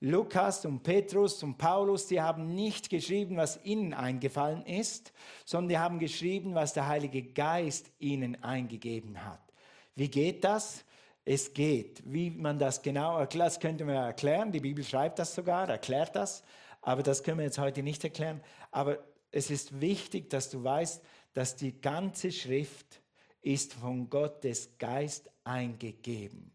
Lukas 0.00 0.64
und 0.64 0.84
Petrus 0.84 1.42
und 1.42 1.58
Paulus, 1.58 2.06
die 2.06 2.20
haben 2.20 2.54
nicht 2.54 2.88
geschrieben, 2.88 3.36
was 3.36 3.58
ihnen 3.64 3.92
eingefallen 3.92 4.64
ist, 4.64 5.12
sondern 5.44 5.68
die 5.68 5.78
haben 5.78 5.98
geschrieben, 5.98 6.54
was 6.54 6.74
der 6.74 6.86
Heilige 6.86 7.22
Geist 7.24 7.90
ihnen 7.98 8.40
eingegeben 8.44 9.24
hat. 9.24 9.40
Wie 9.96 10.08
geht 10.08 10.44
das? 10.44 10.84
Es 11.28 11.52
geht. 11.52 12.02
Wie 12.06 12.30
man 12.30 12.58
das 12.58 12.80
genau 12.80 13.18
erklärt, 13.18 13.48
das 13.48 13.60
könnte 13.60 13.84
man 13.84 13.96
erklären. 13.96 14.50
Die 14.50 14.60
Bibel 14.60 14.82
schreibt 14.82 15.18
das 15.18 15.34
sogar, 15.34 15.68
erklärt 15.68 16.16
das. 16.16 16.42
Aber 16.80 17.02
das 17.02 17.22
können 17.22 17.38
wir 17.38 17.44
jetzt 17.44 17.58
heute 17.58 17.82
nicht 17.82 18.02
erklären. 18.02 18.40
Aber 18.70 18.98
es 19.30 19.50
ist 19.50 19.78
wichtig, 19.78 20.30
dass 20.30 20.48
du 20.48 20.64
weißt, 20.64 21.02
dass 21.34 21.54
die 21.54 21.78
ganze 21.78 22.32
Schrift 22.32 23.02
ist 23.42 23.74
von 23.74 24.08
Gottes 24.08 24.78
Geist 24.78 25.30
eingegeben. 25.44 26.50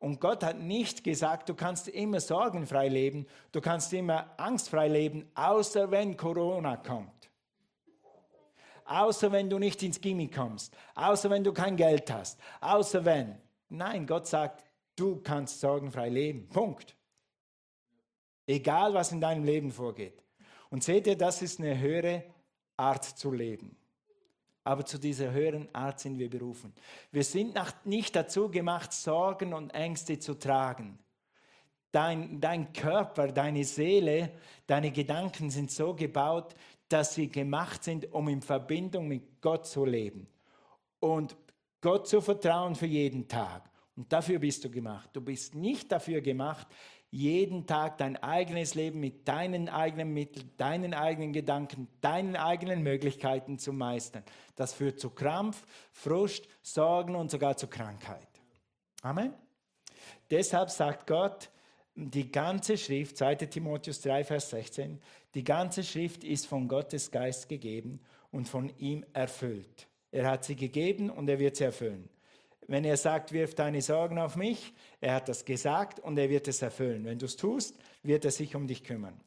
Und 0.00 0.20
Gott 0.20 0.42
hat 0.42 0.58
nicht 0.58 1.04
gesagt, 1.04 1.48
du 1.48 1.54
kannst 1.54 1.86
immer 1.86 2.20
sorgenfrei 2.20 2.88
leben, 2.88 3.26
du 3.52 3.60
kannst 3.60 3.92
immer 3.92 4.28
angstfrei 4.38 4.88
leben, 4.88 5.30
außer 5.36 5.90
wenn 5.92 6.16
Corona 6.16 6.76
kommt. 6.76 7.30
Außer 8.86 9.30
wenn 9.30 9.48
du 9.48 9.58
nicht 9.58 9.82
ins 9.84 10.00
Gimmi 10.00 10.28
kommst, 10.28 10.76
außer 10.96 11.30
wenn 11.30 11.44
du 11.44 11.52
kein 11.52 11.76
Geld 11.76 12.10
hast, 12.12 12.40
außer 12.60 13.04
wenn. 13.04 13.43
Nein, 13.68 14.06
Gott 14.06 14.26
sagt, 14.26 14.64
du 14.96 15.16
kannst 15.16 15.60
sorgenfrei 15.60 16.08
leben. 16.08 16.48
Punkt. 16.48 16.96
Egal, 18.46 18.94
was 18.94 19.12
in 19.12 19.20
deinem 19.20 19.44
Leben 19.44 19.72
vorgeht. 19.72 20.22
Und 20.70 20.84
seht 20.84 21.06
ihr, 21.06 21.16
das 21.16 21.40
ist 21.42 21.60
eine 21.60 21.78
höhere 21.78 22.24
Art 22.76 23.04
zu 23.04 23.32
leben. 23.32 23.76
Aber 24.64 24.84
zu 24.84 24.98
dieser 24.98 25.30
höheren 25.30 25.72
Art 25.74 26.00
sind 26.00 26.18
wir 26.18 26.30
berufen. 26.30 26.72
Wir 27.12 27.24
sind 27.24 27.54
nicht 27.84 28.16
dazu 28.16 28.50
gemacht, 28.50 28.92
Sorgen 28.92 29.52
und 29.52 29.70
Ängste 29.74 30.18
zu 30.18 30.34
tragen. 30.34 30.98
Dein, 31.92 32.40
dein 32.40 32.72
Körper, 32.72 33.28
deine 33.28 33.64
Seele, 33.64 34.32
deine 34.66 34.90
Gedanken 34.90 35.50
sind 35.50 35.70
so 35.70 35.94
gebaut, 35.94 36.54
dass 36.88 37.14
sie 37.14 37.28
gemacht 37.28 37.84
sind, 37.84 38.12
um 38.12 38.28
in 38.28 38.42
Verbindung 38.42 39.06
mit 39.06 39.40
Gott 39.40 39.66
zu 39.66 39.84
leben. 39.84 40.26
Und 40.98 41.36
Gott 41.84 42.08
zu 42.08 42.22
vertrauen 42.22 42.74
für 42.74 42.86
jeden 42.86 43.28
Tag. 43.28 43.68
Und 43.94 44.10
dafür 44.10 44.38
bist 44.38 44.64
du 44.64 44.70
gemacht. 44.70 45.10
Du 45.12 45.20
bist 45.20 45.54
nicht 45.54 45.92
dafür 45.92 46.22
gemacht, 46.22 46.66
jeden 47.10 47.66
Tag 47.66 47.98
dein 47.98 48.16
eigenes 48.16 48.74
Leben 48.74 49.00
mit 49.00 49.28
deinen 49.28 49.68
eigenen 49.68 50.14
Mitteln, 50.14 50.50
deinen 50.56 50.94
eigenen 50.94 51.34
Gedanken, 51.34 51.88
deinen 52.00 52.36
eigenen 52.36 52.82
Möglichkeiten 52.82 53.58
zu 53.58 53.74
meistern. 53.74 54.24
Das 54.56 54.72
führt 54.72 54.98
zu 54.98 55.10
Krampf, 55.10 55.62
Frust, 55.92 56.48
Sorgen 56.62 57.16
und 57.16 57.30
sogar 57.30 57.58
zu 57.58 57.66
Krankheit. 57.66 58.28
Amen. 59.02 59.34
Deshalb 60.30 60.70
sagt 60.70 61.06
Gott, 61.06 61.50
die 61.94 62.32
ganze 62.32 62.78
Schrift, 62.78 63.18
2 63.18 63.34
Timotheus 63.34 64.00
3, 64.00 64.24
Vers 64.24 64.48
16, 64.48 65.02
die 65.34 65.44
ganze 65.44 65.84
Schrift 65.84 66.24
ist 66.24 66.46
von 66.46 66.66
Gottes 66.66 67.10
Geist 67.10 67.46
gegeben 67.50 68.00
und 68.30 68.48
von 68.48 68.72
ihm 68.78 69.04
erfüllt. 69.12 69.86
Er 70.14 70.30
hat 70.30 70.44
sie 70.44 70.54
gegeben 70.54 71.10
und 71.10 71.28
er 71.28 71.40
wird 71.40 71.56
sie 71.56 71.64
erfüllen. 71.64 72.08
Wenn 72.68 72.84
er 72.84 72.96
sagt, 72.96 73.32
wirf 73.32 73.56
deine 73.56 73.82
Sorgen 73.82 74.20
auf 74.20 74.36
mich, 74.36 74.72
er 75.00 75.14
hat 75.14 75.28
das 75.28 75.44
gesagt 75.44 75.98
und 75.98 76.16
er 76.16 76.30
wird 76.30 76.46
es 76.46 76.62
erfüllen. 76.62 77.04
Wenn 77.04 77.18
du 77.18 77.26
es 77.26 77.34
tust, 77.34 77.76
wird 78.04 78.24
er 78.24 78.30
sich 78.30 78.54
um 78.54 78.68
dich 78.68 78.84
kümmern. 78.84 79.20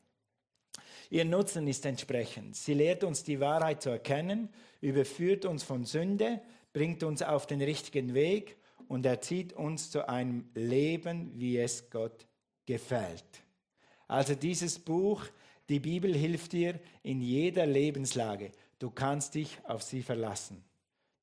Ihr 1.10 1.26
Nutzen 1.26 1.68
ist 1.68 1.86
entsprechend. 1.86 2.56
Sie 2.56 2.74
lehrt 2.74 3.04
uns 3.04 3.26
die 3.26 3.42
Wahrheit 3.42 3.82
zu 3.82 3.90
erkennen, 3.90 4.48
überführt 4.80 5.44
uns 5.44 5.62
von 5.64 5.84
Sünde, 5.84 6.40
bringt 6.72 7.04
uns 7.04 7.22
auf 7.22 7.48
den 7.48 7.62
richtigen 7.62 8.14
Weg 8.14 8.56
und 8.88 9.06
erzieht 9.06 9.52
uns 9.52 9.92
zu 9.92 10.08
einem 10.08 10.50
Leben, 10.54 11.34
wie 11.36 11.58
es 11.58 11.90
Gott 11.90 12.28
gefällt. 12.66 13.26
Also 14.08 14.36
dieses 14.36 14.80
Buch, 14.80 15.26
die 15.68 15.82
Bibel 15.82 16.16
hilft 16.16 16.54
dir 16.54 16.80
in 17.04 17.20
jeder 17.20 17.66
Lebenslage. 17.66 18.54
Du 18.80 18.90
kannst 18.90 19.36
dich 19.36 19.60
auf 19.66 19.84
sie 19.84 20.02
verlassen. 20.02 20.64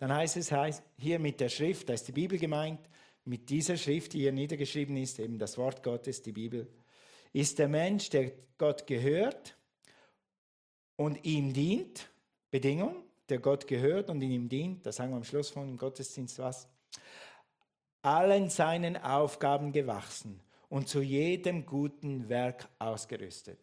Dann 0.04 0.16
heißt 0.16 0.36
es 0.36 0.52
hier 0.98 1.18
mit 1.18 1.40
der 1.40 1.48
Schrift, 1.48 1.88
da 1.88 1.94
ist 1.94 2.06
die 2.06 2.12
Bibel 2.12 2.38
gemeint, 2.38 2.78
mit 3.24 3.48
dieser 3.48 3.78
Schrift, 3.78 4.12
die 4.12 4.18
hier 4.18 4.32
niedergeschrieben 4.32 4.98
ist, 4.98 5.18
eben 5.18 5.38
das 5.38 5.56
Wort 5.56 5.82
Gottes, 5.82 6.20
die 6.20 6.32
Bibel, 6.32 6.68
ist 7.32 7.58
der 7.58 7.68
Mensch, 7.68 8.10
der 8.10 8.32
Gott 8.58 8.86
gehört 8.86 9.56
und 10.96 11.24
ihm 11.24 11.54
dient, 11.54 12.10
Bedingung, 12.50 12.96
der 13.30 13.38
Gott 13.38 13.66
gehört 13.66 14.10
und 14.10 14.20
ihm 14.20 14.46
dient, 14.46 14.84
das 14.84 14.96
sagen 14.96 15.12
wir 15.12 15.16
am 15.16 15.24
Schluss 15.24 15.48
von 15.48 15.74
Gottesdienst 15.78 16.38
was, 16.38 16.68
allen 18.02 18.50
seinen 18.50 18.98
Aufgaben 18.98 19.72
gewachsen 19.72 20.38
und 20.68 20.86
zu 20.86 21.00
jedem 21.00 21.64
guten 21.64 22.28
Werk 22.28 22.68
ausgerüstet. 22.78 23.58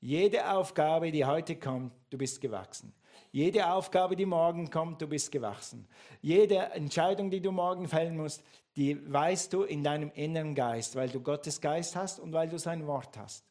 Jede 0.00 0.52
Aufgabe, 0.52 1.12
die 1.12 1.26
heute 1.26 1.56
kommt, 1.56 1.92
du 2.08 2.16
bist 2.16 2.40
gewachsen. 2.40 2.94
Jede 3.30 3.70
Aufgabe, 3.70 4.16
die 4.16 4.26
morgen 4.26 4.70
kommt, 4.70 5.00
du 5.00 5.06
bist 5.06 5.30
gewachsen. 5.32 5.88
Jede 6.20 6.56
Entscheidung, 6.56 7.30
die 7.30 7.40
du 7.40 7.52
morgen 7.52 7.88
fällen 7.88 8.16
musst, 8.16 8.42
die 8.76 9.12
weißt 9.12 9.52
du 9.52 9.62
in 9.62 9.84
deinem 9.84 10.10
inneren 10.14 10.54
Geist, 10.54 10.96
weil 10.96 11.08
du 11.08 11.20
Gottes 11.20 11.60
Geist 11.60 11.94
hast 11.96 12.20
und 12.20 12.32
weil 12.32 12.48
du 12.48 12.58
sein 12.58 12.86
Wort 12.86 13.16
hast. 13.18 13.44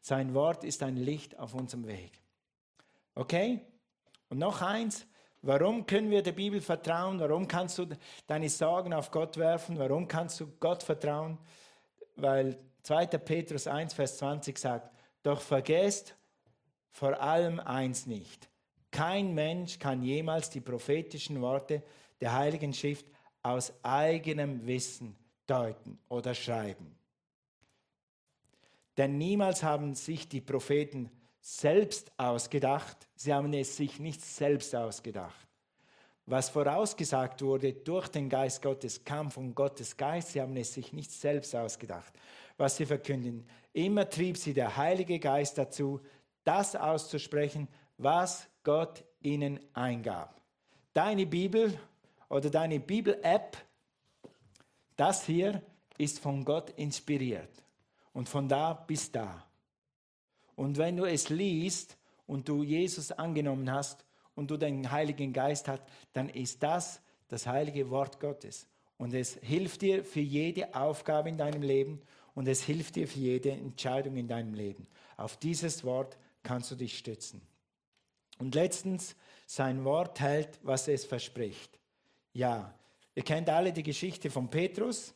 Sein 0.00 0.34
Wort 0.34 0.64
ist 0.64 0.82
ein 0.82 0.96
Licht 0.96 1.38
auf 1.38 1.54
unserem 1.54 1.86
Weg. 1.86 2.20
Okay? 3.14 3.60
Und 4.28 4.38
noch 4.38 4.62
eins, 4.62 5.06
warum 5.42 5.86
können 5.86 6.10
wir 6.10 6.22
der 6.22 6.32
Bibel 6.32 6.60
vertrauen? 6.60 7.20
Warum 7.20 7.46
kannst 7.46 7.78
du 7.78 7.86
deine 8.26 8.48
Sorgen 8.48 8.94
auf 8.94 9.10
Gott 9.10 9.36
werfen? 9.36 9.78
Warum 9.78 10.08
kannst 10.08 10.40
du 10.40 10.46
Gott 10.58 10.82
vertrauen? 10.82 11.38
Weil 12.16 12.58
2. 12.82 13.06
Petrus 13.06 13.66
1, 13.66 13.94
Vers 13.94 14.18
20 14.18 14.58
sagt, 14.58 14.90
doch 15.22 15.40
vergesst 15.40 16.16
vor 16.90 17.20
allem 17.20 17.60
eins 17.60 18.06
nicht. 18.06 18.48
Kein 18.92 19.34
Mensch 19.34 19.78
kann 19.78 20.02
jemals 20.02 20.50
die 20.50 20.60
prophetischen 20.60 21.40
Worte 21.40 21.82
der 22.20 22.34
Heiligen 22.34 22.72
Schrift 22.72 23.06
aus 23.42 23.72
eigenem 23.82 24.64
Wissen 24.66 25.16
deuten 25.46 25.98
oder 26.08 26.34
schreiben. 26.34 26.94
Denn 28.96 29.16
niemals 29.16 29.62
haben 29.62 29.94
sich 29.94 30.28
die 30.28 30.42
Propheten 30.42 31.10
selbst 31.40 32.12
ausgedacht, 32.18 33.08
sie 33.16 33.32
haben 33.32 33.52
es 33.54 33.76
sich 33.76 33.98
nicht 33.98 34.20
selbst 34.20 34.76
ausgedacht. 34.76 35.48
Was 36.26 36.50
vorausgesagt 36.50 37.42
wurde 37.42 37.72
durch 37.72 38.08
den 38.08 38.28
Geist 38.28 38.62
Gottes 38.62 39.02
kam 39.02 39.30
von 39.30 39.54
Gottes 39.54 39.96
Geist, 39.96 40.32
sie 40.32 40.40
haben 40.40 40.56
es 40.56 40.74
sich 40.74 40.92
nicht 40.92 41.10
selbst 41.10 41.56
ausgedacht. 41.56 42.12
Was 42.58 42.76
sie 42.76 42.86
verkünden, 42.86 43.44
immer 43.72 44.08
trieb 44.08 44.36
sie 44.36 44.52
der 44.52 44.76
Heilige 44.76 45.18
Geist 45.18 45.58
dazu, 45.58 46.00
das 46.44 46.76
auszusprechen, 46.76 47.66
was 47.96 48.48
Gott 48.62 49.04
ihnen 49.20 49.60
eingab. 49.74 50.40
Deine 50.92 51.26
Bibel 51.26 51.78
oder 52.28 52.50
deine 52.50 52.80
Bibel-App, 52.80 53.56
das 54.96 55.24
hier 55.24 55.62
ist 55.98 56.18
von 56.18 56.44
Gott 56.44 56.70
inspiriert. 56.70 57.50
Und 58.12 58.28
von 58.28 58.48
da 58.48 58.74
bis 58.74 59.10
da. 59.10 59.46
Und 60.54 60.76
wenn 60.76 60.96
du 60.96 61.04
es 61.04 61.30
liest 61.30 61.96
und 62.26 62.48
du 62.48 62.62
Jesus 62.62 63.10
angenommen 63.10 63.70
hast 63.70 64.04
und 64.34 64.50
du 64.50 64.56
den 64.56 64.90
Heiligen 64.90 65.32
Geist 65.32 65.68
hast, 65.68 65.82
dann 66.12 66.28
ist 66.28 66.62
das 66.62 67.00
das 67.28 67.46
heilige 67.46 67.90
Wort 67.90 68.20
Gottes. 68.20 68.66
Und 68.98 69.14
es 69.14 69.38
hilft 69.42 69.82
dir 69.82 70.04
für 70.04 70.20
jede 70.20 70.74
Aufgabe 70.74 71.30
in 71.30 71.38
deinem 71.38 71.62
Leben 71.62 72.02
und 72.34 72.46
es 72.48 72.62
hilft 72.62 72.96
dir 72.96 73.08
für 73.08 73.18
jede 73.18 73.50
Entscheidung 73.50 74.16
in 74.16 74.28
deinem 74.28 74.54
Leben. 74.54 74.86
Auf 75.16 75.36
dieses 75.38 75.84
Wort 75.84 76.16
kannst 76.42 76.70
du 76.70 76.76
dich 76.76 76.98
stützen. 76.98 77.40
Und 78.42 78.56
letztens, 78.56 79.14
sein 79.46 79.84
Wort 79.84 80.18
hält, 80.18 80.58
was 80.64 80.88
es 80.88 81.04
verspricht. 81.04 81.78
Ja, 82.32 82.74
ihr 83.14 83.22
kennt 83.22 83.48
alle 83.48 83.72
die 83.72 83.84
Geschichte 83.84 84.30
von 84.30 84.50
Petrus. 84.50 85.14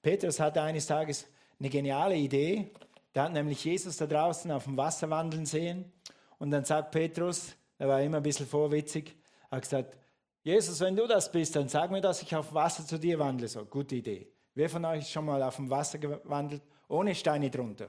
Petrus 0.00 0.38
hatte 0.38 0.62
eines 0.62 0.86
Tages 0.86 1.26
eine 1.58 1.68
geniale 1.68 2.14
Idee. 2.14 2.70
Der 3.12 3.24
hat 3.24 3.32
nämlich 3.32 3.64
Jesus 3.64 3.96
da 3.96 4.06
draußen 4.06 4.52
auf 4.52 4.64
dem 4.64 4.76
Wasser 4.76 5.10
wandeln 5.10 5.46
sehen. 5.46 5.92
Und 6.38 6.52
dann 6.52 6.64
sagt 6.64 6.92
Petrus, 6.92 7.56
er 7.76 7.88
war 7.88 8.00
immer 8.00 8.18
ein 8.18 8.22
bisschen 8.22 8.46
vorwitzig, 8.46 9.16
hat 9.50 9.62
gesagt, 9.62 9.96
Jesus, 10.44 10.78
wenn 10.78 10.94
du 10.94 11.08
das 11.08 11.32
bist, 11.32 11.56
dann 11.56 11.68
sag 11.68 11.90
mir, 11.90 12.00
dass 12.00 12.22
ich 12.22 12.36
auf 12.36 12.54
Wasser 12.54 12.86
zu 12.86 13.00
dir 13.00 13.18
wandle. 13.18 13.48
So, 13.48 13.64
gute 13.64 13.96
Idee. 13.96 14.28
Wer 14.54 14.70
von 14.70 14.84
euch 14.84 15.10
schon 15.10 15.24
mal 15.24 15.42
auf 15.42 15.56
dem 15.56 15.68
Wasser 15.70 15.98
gewandelt, 15.98 16.62
ohne 16.86 17.16
Steine 17.16 17.50
drunter? 17.50 17.88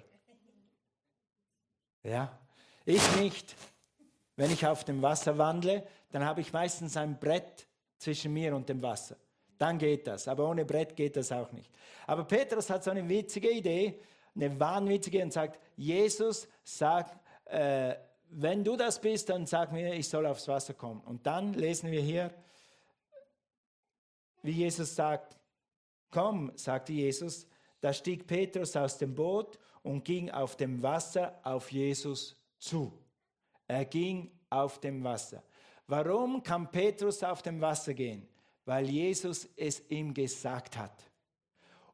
Ja, 2.02 2.40
ich 2.84 3.16
nicht. 3.18 3.56
Wenn 4.36 4.52
ich 4.52 4.66
auf 4.66 4.84
dem 4.84 5.02
Wasser 5.02 5.38
wandle, 5.38 5.86
dann 6.12 6.26
habe 6.26 6.42
ich 6.42 6.52
meistens 6.52 6.98
ein 6.98 7.20
Brett 7.20 7.68
zwischen 7.98 8.34
mir 8.34 8.56
und 8.56 8.68
dem 8.68 8.82
Wasser. 8.82 9.18
Dann 9.58 9.78
geht 9.78 10.08
das. 10.08 10.28
Aber 10.28 10.50
ohne 10.50 10.66
Brett 10.66 10.96
geht 10.96 11.16
das 11.16 11.32
auch 11.32 11.52
nicht. 11.52 11.72
Aber 12.08 12.26
Petrus 12.26 12.70
hat 12.70 12.84
so 12.84 12.92
eine 12.92 13.08
witzige 13.08 13.50
Idee, 13.50 14.00
eine 14.36 14.60
wahnwitzige 14.60 15.24
und 15.24 15.32
sagt, 15.32 15.60
Jesus, 15.78 16.48
sag, 16.64 17.18
äh, 17.46 17.96
wenn 18.30 18.64
du 18.64 18.76
das 18.76 19.00
bist, 19.00 19.30
dann 19.30 19.46
sag 19.46 19.72
mir, 19.72 19.94
ich 19.94 20.10
soll 20.10 20.26
aufs 20.26 20.48
Wasser 20.48 20.74
kommen. 20.74 21.02
Und 21.02 21.26
dann 21.26 21.54
lesen 21.54 21.90
wir 21.92 22.02
hier, 22.02 22.34
wie 24.42 24.52
Jesus 24.52 24.96
sagt, 24.96 25.38
komm, 26.12 26.52
sagte 26.56 26.92
Jesus, 26.92 27.48
da 27.80 27.94
stieg 27.94 28.28
Petrus 28.28 28.76
aus 28.76 28.98
dem 28.98 29.16
Boot 29.16 29.58
und 29.84 30.04
ging 30.04 30.32
auf 30.32 30.56
dem 30.56 30.82
Wasser 30.84 31.40
auf 31.44 31.72
Jesus 31.72 32.36
zu. 32.58 32.92
Er 33.68 33.86
ging 33.86 34.32
auf 34.50 34.80
dem 34.80 35.04
Wasser. 35.04 35.44
Warum 35.88 36.42
kann 36.42 36.72
Petrus 36.72 37.24
auf 37.24 37.42
dem 37.42 37.62
Wasser 37.62 37.94
gehen? 37.94 38.28
Weil 38.66 38.90
Jesus 38.90 39.48
es 39.56 39.88
ihm 39.90 40.14
gesagt 40.14 40.78
hat. 40.78 41.04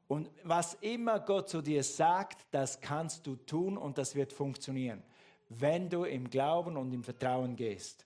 Und 0.07 0.29
was 0.43 0.73
immer 0.75 1.19
Gott 1.19 1.49
zu 1.49 1.61
dir 1.61 1.83
sagt, 1.83 2.45
das 2.51 2.79
kannst 2.79 3.25
du 3.27 3.35
tun 3.35 3.77
und 3.77 3.97
das 3.97 4.15
wird 4.15 4.33
funktionieren, 4.33 5.03
wenn 5.49 5.89
du 5.89 6.03
im 6.03 6.29
Glauben 6.29 6.75
und 6.77 6.91
im 6.93 7.03
Vertrauen 7.03 7.55
gehst. 7.55 8.05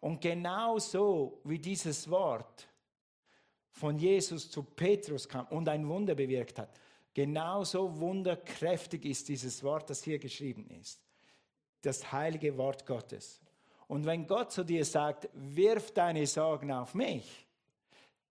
Und 0.00 0.20
genau 0.20 0.78
so 0.78 1.40
wie 1.44 1.58
dieses 1.58 2.08
Wort 2.10 2.68
von 3.72 3.98
Jesus 3.98 4.50
zu 4.50 4.62
Petrus 4.62 5.28
kam 5.28 5.46
und 5.48 5.68
ein 5.68 5.88
Wunder 5.88 6.14
bewirkt 6.14 6.58
hat, 6.58 6.78
genauso 7.12 7.98
wunderkräftig 7.98 9.04
ist 9.04 9.28
dieses 9.28 9.62
Wort, 9.64 9.90
das 9.90 10.04
hier 10.04 10.18
geschrieben 10.18 10.68
ist 10.70 11.03
das 11.86 12.12
heilige 12.12 12.56
Wort 12.56 12.86
Gottes. 12.86 13.40
Und 13.86 14.06
wenn 14.06 14.26
Gott 14.26 14.52
zu 14.52 14.64
dir 14.64 14.84
sagt, 14.84 15.28
wirf 15.34 15.92
deine 15.92 16.26
Sorgen 16.26 16.72
auf 16.72 16.94
mich, 16.94 17.46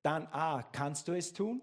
dann 0.02 0.28
A, 0.28 0.63
kannst 0.63 1.08
du 1.08 1.13
es 1.13 1.32
tun 1.32 1.62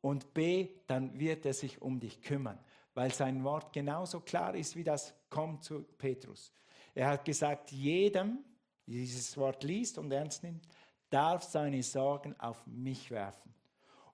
und 0.00 0.32
B, 0.34 0.68
dann 0.86 1.18
wird 1.18 1.44
er 1.46 1.54
sich 1.54 1.80
um 1.82 1.98
dich 1.98 2.22
kümmern, 2.22 2.58
weil 2.94 3.12
sein 3.12 3.42
Wort 3.44 3.72
genauso 3.72 4.20
klar 4.20 4.54
ist, 4.54 4.76
wie 4.76 4.84
das 4.84 5.14
kommt 5.28 5.64
zu 5.64 5.82
Petrus. 5.98 6.52
Er 6.94 7.08
hat 7.08 7.24
gesagt, 7.24 7.72
jedem, 7.72 8.44
der 8.86 8.94
dieses 8.94 9.36
Wort 9.36 9.64
liest 9.64 9.98
und 9.98 10.12
ernst 10.12 10.42
nimmt, 10.42 10.66
darf 11.08 11.42
seine 11.42 11.82
Sorgen 11.82 12.38
auf 12.38 12.64
mich 12.66 13.10
werfen. 13.10 13.54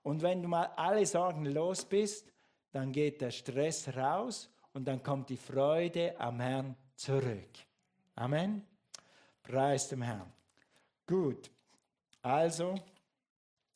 Und 0.02 0.22
wenn 0.22 0.42
du 0.42 0.48
mal 0.48 0.70
alle 0.76 1.04
Sorgen 1.04 1.46
los 1.46 1.84
bist, 1.84 2.32
dann 2.72 2.92
geht 2.92 3.20
der 3.20 3.30
Stress 3.30 3.88
raus 3.96 4.50
und 4.72 4.86
dann 4.86 5.02
kommt 5.02 5.30
die 5.30 5.36
Freude 5.36 6.18
am 6.20 6.40
Herrn 6.40 6.76
zurück. 6.96 7.50
Amen. 8.14 8.66
Preis 9.42 9.88
dem 9.88 10.02
Herrn. 10.02 10.32
Gut. 11.06 11.50
Also, 12.22 12.74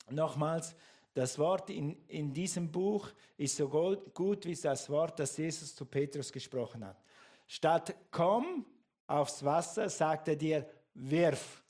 nochmals, 0.09 0.75
Das 1.13 1.37
Wort 1.37 1.69
in, 1.69 2.07
in 2.07 2.33
diesem 2.33 2.71
Buch 2.71 3.09
ist 3.35 3.57
so 3.57 3.67
gut 3.67 4.45
wie 4.45 4.55
das 4.55 4.89
Wort, 4.89 5.19
das 5.19 5.35
Jesus 5.35 5.75
zu 5.75 5.85
Petrus 5.85 6.31
gesprochen 6.31 6.85
hat. 6.85 7.03
Statt 7.47 7.93
komm 8.11 8.65
aufs 9.07 9.43
Wasser, 9.43 9.89
sagt 9.89 10.29
er 10.29 10.37
dir, 10.37 10.65
wirf 10.93 11.61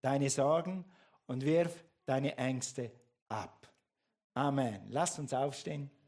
deine 0.00 0.30
Sorgen 0.30 0.84
und 1.26 1.44
wirf 1.44 1.84
deine 2.06 2.36
Ängste 2.38 2.92
ab. 3.28 3.68
Amen. 4.34 4.86
Lasst 4.90 5.18
uns 5.18 5.32
aufstehen. 5.32 5.90